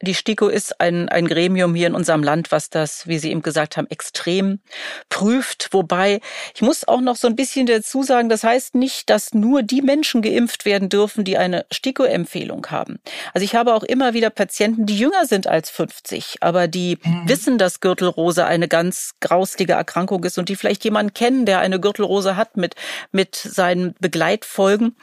Die 0.00 0.14
STIKO 0.14 0.48
ist 0.48 0.80
ein, 0.80 1.08
ein 1.08 1.26
Gremium 1.26 1.74
hier 1.74 1.88
in 1.88 1.94
unserem 1.94 2.22
Land, 2.22 2.52
was 2.52 2.70
das, 2.70 3.08
wie 3.08 3.18
Sie 3.18 3.30
eben 3.30 3.42
gesagt 3.42 3.76
haben, 3.76 3.88
extrem 3.90 4.60
prüft. 5.08 5.68
Wobei, 5.72 6.20
ich 6.54 6.62
muss 6.62 6.86
auch 6.86 7.00
noch 7.00 7.16
so 7.16 7.26
ein 7.26 7.34
bisschen 7.34 7.66
dazu 7.66 8.04
sagen, 8.04 8.28
das 8.28 8.44
heißt 8.44 8.76
nicht, 8.76 9.10
dass 9.10 9.34
nur 9.34 9.62
die 9.62 9.82
Menschen 9.82 10.22
geimpft 10.22 10.64
werden 10.64 10.88
dürfen, 10.88 11.24
die 11.24 11.36
eine 11.36 11.66
STIKO-Empfehlung 11.72 12.66
haben. 12.68 13.00
Also 13.34 13.44
ich 13.44 13.56
habe 13.56 13.74
auch 13.74 13.82
immer 13.82 14.14
wieder 14.14 14.30
Patienten, 14.30 14.86
die 14.86 14.98
jünger 14.98 15.26
sind 15.26 15.48
als 15.48 15.70
50, 15.70 16.36
aber 16.40 16.68
die 16.68 16.98
mhm. 17.02 17.28
wissen, 17.28 17.58
dass 17.58 17.80
Gürtelrose 17.80 18.46
eine 18.46 18.68
ganz 18.68 19.14
grauslige 19.20 19.72
Erkrankung 19.72 20.22
ist 20.22 20.38
und 20.38 20.48
die 20.48 20.56
vielleicht 20.56 20.84
jemanden 20.84 21.12
kennen, 21.12 21.44
der 21.44 21.58
eine 21.58 21.80
Gürtelrose 21.80 22.36
hat 22.36 22.56
mit, 22.56 22.76
mit 23.10 23.34
seinen 23.34 23.94
Begleitfolgen. 24.00 24.96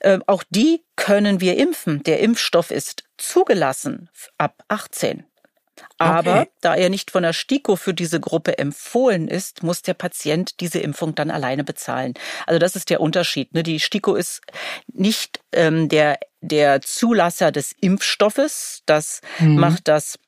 Äh, 0.00 0.20
auch 0.26 0.44
die 0.50 0.82
können 0.96 1.40
wir 1.40 1.58
impfen. 1.58 2.02
Der 2.04 2.20
Impfstoff 2.20 2.70
ist 2.70 3.04
zugelassen 3.18 4.08
ab 4.38 4.62
18. 4.68 5.24
Aber 5.98 6.40
okay. 6.40 6.50
da 6.60 6.74
er 6.74 6.90
nicht 6.90 7.10
von 7.10 7.22
der 7.22 7.32
STIKO 7.32 7.76
für 7.76 7.94
diese 7.94 8.20
Gruppe 8.20 8.58
empfohlen 8.58 9.28
ist, 9.28 9.62
muss 9.62 9.82
der 9.82 9.94
Patient 9.94 10.60
diese 10.60 10.78
Impfung 10.78 11.14
dann 11.14 11.30
alleine 11.30 11.64
bezahlen. 11.64 12.14
Also 12.46 12.58
das 12.58 12.76
ist 12.76 12.90
der 12.90 13.00
Unterschied. 13.00 13.54
Ne? 13.54 13.62
Die 13.62 13.80
STIKO 13.80 14.14
ist 14.14 14.40
nicht 14.92 15.40
ähm, 15.52 15.88
der, 15.88 16.18
der 16.40 16.82
Zulasser 16.82 17.52
des 17.52 17.72
Impfstoffes. 17.80 18.82
Das 18.86 19.20
mhm. 19.38 19.58
macht 19.58 19.88
das 19.88 20.18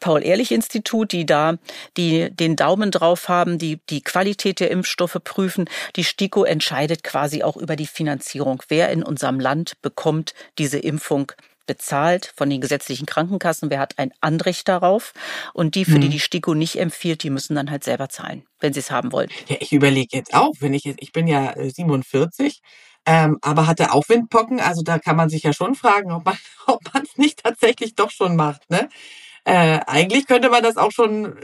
Paul-Ehrlich-Institut, 0.00 1.12
die 1.12 1.26
da 1.26 1.58
die 1.96 2.30
den 2.30 2.56
Daumen 2.56 2.90
drauf 2.90 3.28
haben, 3.28 3.58
die 3.58 3.80
die 3.90 4.02
Qualität 4.02 4.60
der 4.60 4.70
Impfstoffe 4.70 5.18
prüfen. 5.22 5.66
Die 5.96 6.04
STIKO 6.04 6.44
entscheidet 6.44 7.04
quasi 7.04 7.42
auch 7.42 7.56
über 7.56 7.76
die 7.76 7.86
Finanzierung. 7.86 8.62
Wer 8.68 8.90
in 8.90 9.02
unserem 9.02 9.38
Land 9.38 9.80
bekommt 9.82 10.34
diese 10.58 10.78
Impfung 10.78 11.32
bezahlt 11.66 12.32
von 12.36 12.50
den 12.50 12.60
gesetzlichen 12.60 13.06
Krankenkassen, 13.06 13.70
wer 13.70 13.78
hat 13.78 13.98
ein 13.98 14.12
Anrecht 14.20 14.68
darauf. 14.68 15.12
Und 15.52 15.74
die, 15.74 15.84
für 15.84 15.98
die 15.98 16.08
mhm. 16.08 16.12
die 16.12 16.20
STIKO 16.20 16.54
nicht 16.54 16.78
empfiehlt, 16.78 17.22
die 17.22 17.30
müssen 17.30 17.54
dann 17.54 17.70
halt 17.70 17.84
selber 17.84 18.08
zahlen, 18.08 18.44
wenn 18.60 18.72
sie 18.72 18.80
es 18.80 18.90
haben 18.90 19.12
wollen. 19.12 19.30
Ja, 19.48 19.56
ich 19.60 19.72
überlege 19.72 20.16
jetzt 20.16 20.34
auch, 20.34 20.52
wenn 20.60 20.74
ich 20.74 20.84
jetzt, 20.84 20.98
ich 21.00 21.12
bin 21.12 21.26
ja 21.26 21.54
47, 21.56 22.60
äh, 22.62 22.66
ähm, 23.06 23.38
aber 23.42 23.66
hatte 23.66 23.92
auch 23.92 24.08
Windpocken, 24.08 24.60
also 24.60 24.82
da 24.82 24.98
kann 24.98 25.16
man 25.16 25.28
sich 25.28 25.42
ja 25.42 25.52
schon 25.52 25.74
fragen, 25.74 26.10
ob 26.10 26.24
man 26.24 26.38
ob 26.66 26.80
man 26.92 27.02
es 27.02 27.16
nicht 27.16 27.42
tatsächlich 27.42 27.94
doch 27.94 28.10
schon 28.10 28.36
macht. 28.36 28.68
Ne? 28.70 28.88
Äh, 29.44 29.80
eigentlich 29.86 30.26
könnte 30.26 30.48
man 30.48 30.62
das 30.62 30.76
auch 30.76 30.90
schon, 30.90 31.36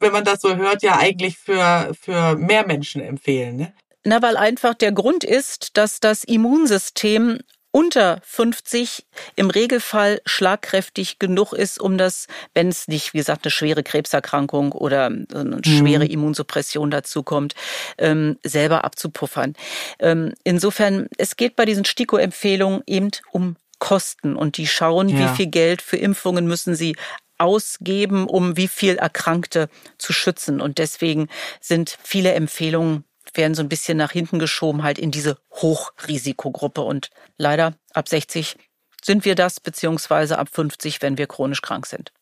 wenn 0.00 0.12
man 0.12 0.24
das 0.24 0.40
so 0.40 0.56
hört, 0.56 0.82
ja 0.82 0.98
eigentlich 0.98 1.38
für, 1.38 1.92
für 2.00 2.36
mehr 2.36 2.66
Menschen 2.66 3.00
empfehlen. 3.00 3.56
Ne? 3.56 3.72
Na, 4.04 4.22
weil 4.22 4.36
einfach 4.36 4.74
der 4.74 4.92
Grund 4.92 5.24
ist, 5.24 5.76
dass 5.76 6.00
das 6.00 6.24
Immunsystem 6.24 7.40
unter 7.76 8.22
50 8.24 9.04
im 9.34 9.50
Regelfall 9.50 10.22
schlagkräftig 10.24 11.18
genug 11.18 11.52
ist, 11.52 11.78
um 11.78 11.98
das, 11.98 12.26
wenn 12.54 12.68
es 12.68 12.88
nicht, 12.88 13.12
wie 13.12 13.18
gesagt, 13.18 13.44
eine 13.44 13.50
schwere 13.50 13.82
Krebserkrankung 13.82 14.72
oder 14.72 15.08
eine 15.08 15.60
schwere 15.62 16.06
mhm. 16.06 16.10
Immunsuppression 16.10 16.90
dazu 16.90 17.22
kommt, 17.22 17.54
ähm, 17.98 18.38
selber 18.42 18.84
abzupuffern. 18.84 19.52
Ähm, 19.98 20.32
insofern, 20.42 21.08
es 21.18 21.36
geht 21.36 21.54
bei 21.54 21.66
diesen 21.66 21.84
STIKO-Empfehlungen 21.84 22.82
eben 22.86 23.10
um 23.30 23.56
Kosten 23.78 24.36
und 24.36 24.56
die 24.56 24.66
schauen, 24.66 25.10
ja. 25.10 25.18
wie 25.18 25.36
viel 25.36 25.48
Geld 25.48 25.82
für 25.82 25.98
Impfungen 25.98 26.46
müssen 26.46 26.74
sie 26.74 26.96
ausgeben, 27.36 28.26
um 28.26 28.56
wie 28.56 28.68
viel 28.68 28.96
Erkrankte 28.96 29.68
zu 29.98 30.14
schützen. 30.14 30.62
Und 30.62 30.78
deswegen 30.78 31.28
sind 31.60 31.98
viele 32.02 32.32
Empfehlungen 32.32 33.04
werden 33.36 33.54
so 33.54 33.62
ein 33.62 33.68
bisschen 33.68 33.98
nach 33.98 34.12
hinten 34.12 34.38
geschoben, 34.38 34.82
halt 34.82 34.98
in 34.98 35.10
diese 35.10 35.38
Hochrisikogruppe. 35.50 36.82
Und 36.82 37.10
leider 37.38 37.74
ab 37.92 38.08
60 38.08 38.56
sind 39.02 39.24
wir 39.24 39.34
das, 39.34 39.60
beziehungsweise 39.60 40.38
ab 40.38 40.48
50, 40.52 41.02
wenn 41.02 41.18
wir 41.18 41.26
chronisch 41.26 41.62
krank 41.62 41.86
sind. 41.86 42.12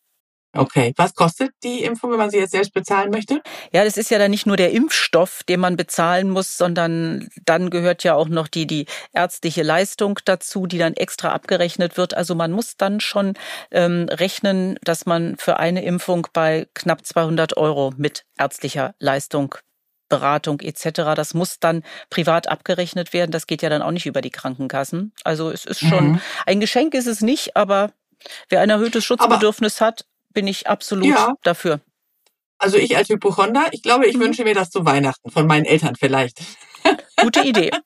Okay, 0.57 0.93
was 0.95 1.13
kostet 1.13 1.51
die 1.63 1.83
Impfung, 1.83 2.11
wenn 2.11 2.17
man 2.17 2.29
sie 2.29 2.37
jetzt 2.37 2.51
selbst 2.51 2.73
bezahlen 2.73 3.11
möchte? 3.11 3.41
Ja, 3.73 3.83
das 3.83 3.97
ist 3.97 4.09
ja 4.09 4.17
dann 4.17 4.31
nicht 4.31 4.45
nur 4.45 4.55
der 4.55 4.71
Impfstoff, 4.71 5.43
den 5.43 5.59
man 5.59 5.75
bezahlen 5.75 6.29
muss, 6.29 6.57
sondern 6.57 7.27
dann 7.43 7.69
gehört 7.69 8.05
ja 8.05 8.15
auch 8.15 8.29
noch 8.29 8.47
die, 8.47 8.65
die 8.65 8.85
ärztliche 9.11 9.63
Leistung 9.63 10.17
dazu, 10.23 10.65
die 10.65 10.77
dann 10.77 10.93
extra 10.93 11.33
abgerechnet 11.33 11.97
wird. 11.97 12.13
Also 12.13 12.35
man 12.35 12.53
muss 12.53 12.77
dann 12.77 13.01
schon 13.01 13.33
ähm, 13.71 14.07
rechnen, 14.09 14.79
dass 14.83 15.05
man 15.05 15.35
für 15.37 15.57
eine 15.57 15.83
Impfung 15.83 16.27
bei 16.31 16.67
knapp 16.73 17.05
200 17.05 17.57
Euro 17.57 17.93
mit 17.97 18.23
ärztlicher 18.37 18.95
Leistung 18.97 19.55
Beratung 20.09 20.59
etc. 20.61 21.15
Das 21.15 21.33
muss 21.33 21.59
dann 21.59 21.83
privat 22.09 22.47
abgerechnet 22.47 23.13
werden. 23.13 23.31
Das 23.31 23.47
geht 23.47 23.61
ja 23.61 23.69
dann 23.69 23.81
auch 23.81 23.91
nicht 23.91 24.05
über 24.05 24.21
die 24.21 24.29
Krankenkassen. 24.29 25.13
Also 25.23 25.49
es 25.49 25.65
ist 25.65 25.79
schon 25.79 26.13
mhm. 26.13 26.21
ein 26.45 26.59
Geschenk 26.59 26.93
ist 26.93 27.07
es 27.07 27.21
nicht, 27.21 27.55
aber 27.55 27.91
wer 28.49 28.61
ein 28.61 28.69
erhöhtes 28.69 29.03
Schutzbedürfnis 29.03 29.81
aber 29.81 29.87
hat, 29.87 30.05
bin 30.33 30.47
ich 30.47 30.67
absolut 30.67 31.07
ja. 31.07 31.33
dafür. 31.43 31.79
Also 32.57 32.77
ich 32.77 32.95
als 32.95 33.09
Hypochonder, 33.09 33.65
ich 33.71 33.83
glaube, 33.83 34.07
ich 34.07 34.15
mhm. 34.15 34.21
wünsche 34.21 34.43
mir 34.43 34.55
das 34.55 34.69
zu 34.69 34.85
Weihnachten 34.85 35.29
von 35.29 35.47
meinen 35.47 35.65
Eltern 35.65 35.95
vielleicht. 35.95 36.39
Gute 37.17 37.41
Idee. 37.41 37.71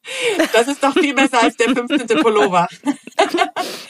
Das 0.54 0.68
ist 0.68 0.84
doch 0.84 0.94
viel 0.94 1.14
besser 1.14 1.42
als 1.44 1.56
der 1.58 1.70
15. 1.70 2.08
Pullover. 2.20 2.68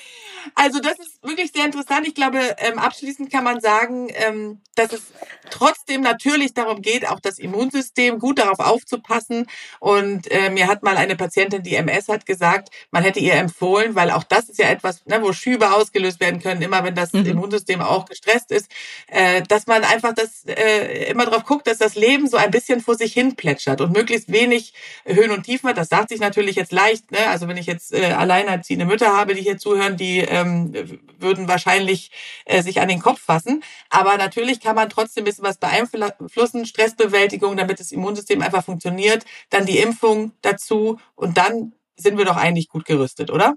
Also 0.56 0.80
das 0.80 1.00
ist 1.00 1.24
wirklich 1.24 1.52
sehr 1.52 1.66
interessant. 1.66 2.08
Ich 2.08 2.16
glaube, 2.16 2.40
ähm, 2.58 2.80
abschließend 2.80 3.32
kann 3.32 3.44
man 3.44 3.60
sagen, 3.60 4.10
ähm, 4.14 4.62
dass 4.76 4.94
es 4.94 5.02
trotzdem 5.50 6.02
natürlich 6.02 6.54
darum 6.54 6.82
geht, 6.82 7.08
auch 7.08 7.20
das 7.20 7.38
Immunsystem 7.38 8.20
gut 8.20 8.40
darauf 8.40 8.60
aufzupassen. 8.60 9.48
Und 9.80 10.32
äh, 10.32 10.50
mir 10.50 10.68
hat 10.68 10.84
mal 10.84 10.96
eine 10.96 11.16
Patientin, 11.16 11.64
die 11.64 11.76
MS 11.76 12.08
hat, 12.08 12.26
gesagt, 12.26 12.70
man 12.92 13.04
hätte 13.04 13.20
ihr 13.20 13.34
empfohlen, 13.34 13.96
weil 13.96 14.12
auch 14.12 14.24
das 14.24 14.50
ist 14.50 14.60
ja 14.60 14.70
etwas, 14.70 15.06
ne, 15.06 15.22
wo 15.22 15.34
Schübe 15.34 15.74
ausgelöst 15.74 16.20
werden 16.20 16.40
können, 16.42 16.62
immer 16.62 16.84
wenn 16.84 16.96
das 16.96 17.14
mhm. 17.14 17.26
Immunsystem 17.26 17.82
auch 17.82 18.06
gestresst 18.06 18.52
ist, 18.52 18.72
äh, 19.08 19.42
dass 19.44 19.68
man 19.68 19.84
einfach 19.84 20.14
das 20.14 20.46
äh, 20.46 21.10
immer 21.10 21.26
darauf 21.26 21.44
guckt, 21.44 21.68
dass 21.68 21.78
das 21.78 21.96
Leben 21.96 22.28
so 22.28 22.38
ein 22.38 22.52
bisschen 22.52 22.82
vor 22.82 22.96
sich 22.96 23.14
hin 23.14 23.36
plätschert 23.36 23.82
und 23.82 23.92
möglichst 23.92 24.32
wenig 24.32 24.74
Höhen 25.06 25.32
und 25.32 25.44
Tiefen 25.44 25.70
hat. 25.70 25.78
Das 25.78 25.90
sagt 25.90 26.10
sich 26.10 26.20
natürlich 26.20 26.56
jetzt 26.56 26.72
leicht. 26.72 27.12
Ne? 27.12 27.28
Also 27.28 27.48
wenn 27.48 27.58
ich 27.58 27.66
jetzt 27.66 27.94
äh, 27.94 28.14
alleinerziehende 28.14 28.86
Mütter 28.86 29.16
habe, 29.16 29.36
die 29.36 29.42
hier 29.42 29.58
zuhören, 29.58 29.98
die 29.98 30.20
ähm, 30.40 31.00
würden 31.18 31.48
wahrscheinlich 31.48 32.12
äh, 32.46 32.62
sich 32.62 32.82
an 32.82 32.88
den 32.88 33.02
Kopf 33.02 33.22
fassen. 33.22 33.64
Aber 33.90 34.18
natürlich 34.18 34.60
kann 34.60 34.76
man 34.76 34.90
trotzdem 34.90 35.24
ein 35.24 35.26
bisschen 35.26 35.44
was 35.44 35.58
beeinflussen, 35.58 36.66
Stressbewältigung, 36.66 37.58
damit 37.58 37.80
das 37.80 37.92
Immunsystem 37.92 38.42
einfach 38.42 38.64
funktioniert, 38.64 39.26
dann 39.50 39.66
die 39.66 39.80
Impfung 39.80 40.34
dazu 40.42 41.00
und 41.16 41.38
dann 41.38 41.74
sind 41.96 42.18
wir 42.18 42.26
doch 42.26 42.38
eigentlich 42.38 42.70
gut 42.70 42.86
gerüstet, 42.86 43.30
oder? 43.30 43.56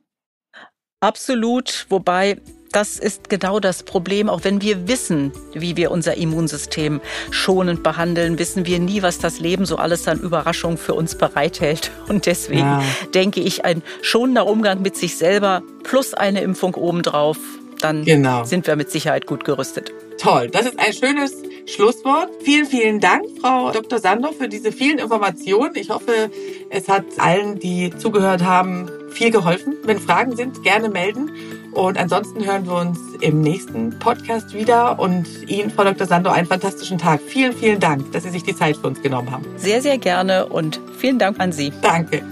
Absolut, 1.00 1.86
wobei 1.88 2.40
das 2.72 2.98
ist 2.98 3.28
genau 3.28 3.60
das 3.60 3.82
Problem. 3.82 4.28
Auch 4.28 4.44
wenn 4.44 4.60
wir 4.62 4.88
wissen, 4.88 5.32
wie 5.54 5.76
wir 5.76 5.90
unser 5.90 6.16
Immunsystem 6.16 7.00
schonend 7.30 7.82
behandeln, 7.82 8.38
wissen 8.38 8.66
wir 8.66 8.78
nie, 8.78 9.02
was 9.02 9.18
das 9.18 9.38
Leben 9.40 9.66
so 9.66 9.76
alles 9.76 10.08
an 10.08 10.18
Überraschungen 10.18 10.78
für 10.78 10.94
uns 10.94 11.16
bereithält. 11.16 11.90
Und 12.08 12.26
deswegen 12.26 12.60
ja. 12.60 12.82
denke 13.14 13.40
ich, 13.40 13.64
ein 13.64 13.82
schonender 14.00 14.46
Umgang 14.46 14.82
mit 14.82 14.96
sich 14.96 15.16
selber 15.16 15.62
plus 15.82 16.14
eine 16.14 16.40
Impfung 16.42 16.74
obendrauf, 16.74 17.38
dann 17.80 18.04
genau. 18.04 18.44
sind 18.44 18.66
wir 18.66 18.76
mit 18.76 18.90
Sicherheit 18.90 19.26
gut 19.26 19.44
gerüstet. 19.44 19.92
Toll, 20.18 20.48
das 20.50 20.66
ist 20.66 20.78
ein 20.78 20.92
schönes 20.92 21.34
Schlusswort. 21.66 22.28
Vielen, 22.42 22.66
vielen 22.66 23.00
Dank, 23.00 23.24
Frau 23.40 23.72
Dr. 23.72 23.98
Sandorf, 23.98 24.36
für 24.36 24.48
diese 24.48 24.70
vielen 24.72 24.98
Informationen. 24.98 25.74
Ich 25.74 25.90
hoffe, 25.90 26.30
es 26.70 26.88
hat 26.88 27.04
allen, 27.18 27.58
die 27.58 27.92
zugehört 27.96 28.44
haben, 28.44 28.88
viel 29.10 29.30
geholfen. 29.30 29.74
Wenn 29.84 29.98
Fragen 29.98 30.36
sind, 30.36 30.62
gerne 30.62 30.88
melden. 30.88 31.30
Und 31.72 31.98
ansonsten 31.98 32.44
hören 32.44 32.66
wir 32.66 32.74
uns 32.74 32.98
im 33.20 33.40
nächsten 33.40 33.98
Podcast 33.98 34.52
wieder 34.52 34.98
und 34.98 35.26
Ihnen, 35.48 35.70
Frau 35.70 35.84
Dr. 35.84 36.06
Sando, 36.06 36.30
einen 36.30 36.46
fantastischen 36.46 36.98
Tag. 36.98 37.20
Vielen, 37.20 37.54
vielen 37.54 37.80
Dank, 37.80 38.12
dass 38.12 38.24
Sie 38.24 38.30
sich 38.30 38.42
die 38.42 38.54
Zeit 38.54 38.76
für 38.76 38.88
uns 38.88 39.00
genommen 39.00 39.30
haben. 39.30 39.44
Sehr, 39.56 39.80
sehr 39.80 39.98
gerne 39.98 40.46
und 40.46 40.80
vielen 40.98 41.18
Dank 41.18 41.40
an 41.40 41.52
Sie. 41.52 41.72
Danke. 41.80 42.22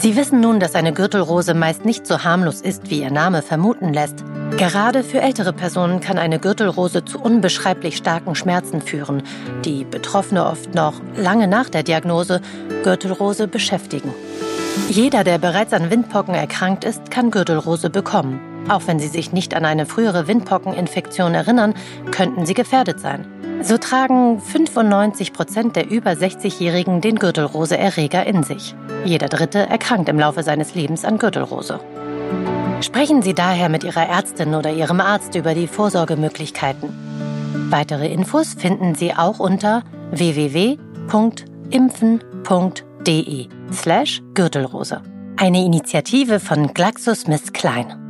Sie 0.00 0.16
wissen 0.16 0.40
nun, 0.40 0.60
dass 0.60 0.74
eine 0.74 0.92
Gürtelrose 0.92 1.54
meist 1.54 1.84
nicht 1.84 2.06
so 2.06 2.22
harmlos 2.22 2.60
ist, 2.60 2.88
wie 2.88 3.00
ihr 3.00 3.10
Name 3.10 3.42
vermuten 3.42 3.92
lässt. 3.92 4.24
Gerade 4.56 5.02
für 5.02 5.20
ältere 5.20 5.52
Personen 5.52 6.00
kann 6.00 6.18
eine 6.18 6.38
Gürtelrose 6.38 7.04
zu 7.04 7.18
unbeschreiblich 7.18 7.96
starken 7.96 8.34
Schmerzen 8.34 8.80
führen, 8.80 9.22
die 9.64 9.84
Betroffene 9.84 10.46
oft 10.46 10.74
noch 10.74 11.00
lange 11.16 11.48
nach 11.48 11.68
der 11.68 11.82
Diagnose 11.82 12.40
Gürtelrose 12.84 13.48
beschäftigen. 13.48 14.14
Jeder, 14.88 15.24
der 15.24 15.38
bereits 15.38 15.72
an 15.72 15.90
Windpocken 15.90 16.34
erkrankt 16.34 16.84
ist, 16.84 17.10
kann 17.10 17.30
Gürtelrose 17.30 17.90
bekommen. 17.90 18.40
Auch 18.68 18.82
wenn 18.86 18.98
Sie 18.98 19.08
sich 19.08 19.32
nicht 19.32 19.54
an 19.54 19.64
eine 19.64 19.86
frühere 19.86 20.28
Windpockeninfektion 20.28 21.34
erinnern, 21.34 21.74
könnten 22.10 22.46
Sie 22.46 22.54
gefährdet 22.54 23.00
sein. 23.00 23.26
So 23.62 23.76
tragen 23.78 24.40
95 24.40 25.32
Prozent 25.32 25.76
der 25.76 25.90
über 25.90 26.12
60-Jährigen 26.12 27.00
den 27.00 27.18
Gürtelrose-Erreger 27.18 28.24
in 28.26 28.42
sich. 28.44 28.74
Jeder 29.04 29.28
Dritte 29.28 29.58
erkrankt 29.58 30.08
im 30.08 30.18
Laufe 30.18 30.42
seines 30.42 30.74
Lebens 30.74 31.04
an 31.04 31.18
Gürtelrose. 31.18 31.80
Sprechen 32.80 33.22
Sie 33.22 33.34
daher 33.34 33.68
mit 33.68 33.84
Ihrer 33.84 34.08
Ärztin 34.08 34.54
oder 34.54 34.72
Ihrem 34.72 35.00
Arzt 35.00 35.34
über 35.34 35.54
die 35.54 35.66
Vorsorgemöglichkeiten. 35.66 36.90
Weitere 37.70 38.08
Infos 38.08 38.54
finden 38.54 38.94
Sie 38.94 39.12
auch 39.12 39.40
unter 39.40 39.82
www.impfen.de 40.12 40.78
slash 43.72 44.22
Gürtelrose. 44.34 45.02
Eine 45.36 45.64
Initiative 45.64 46.40
von 46.40 46.74
GlaxoSmithKline. 46.74 48.07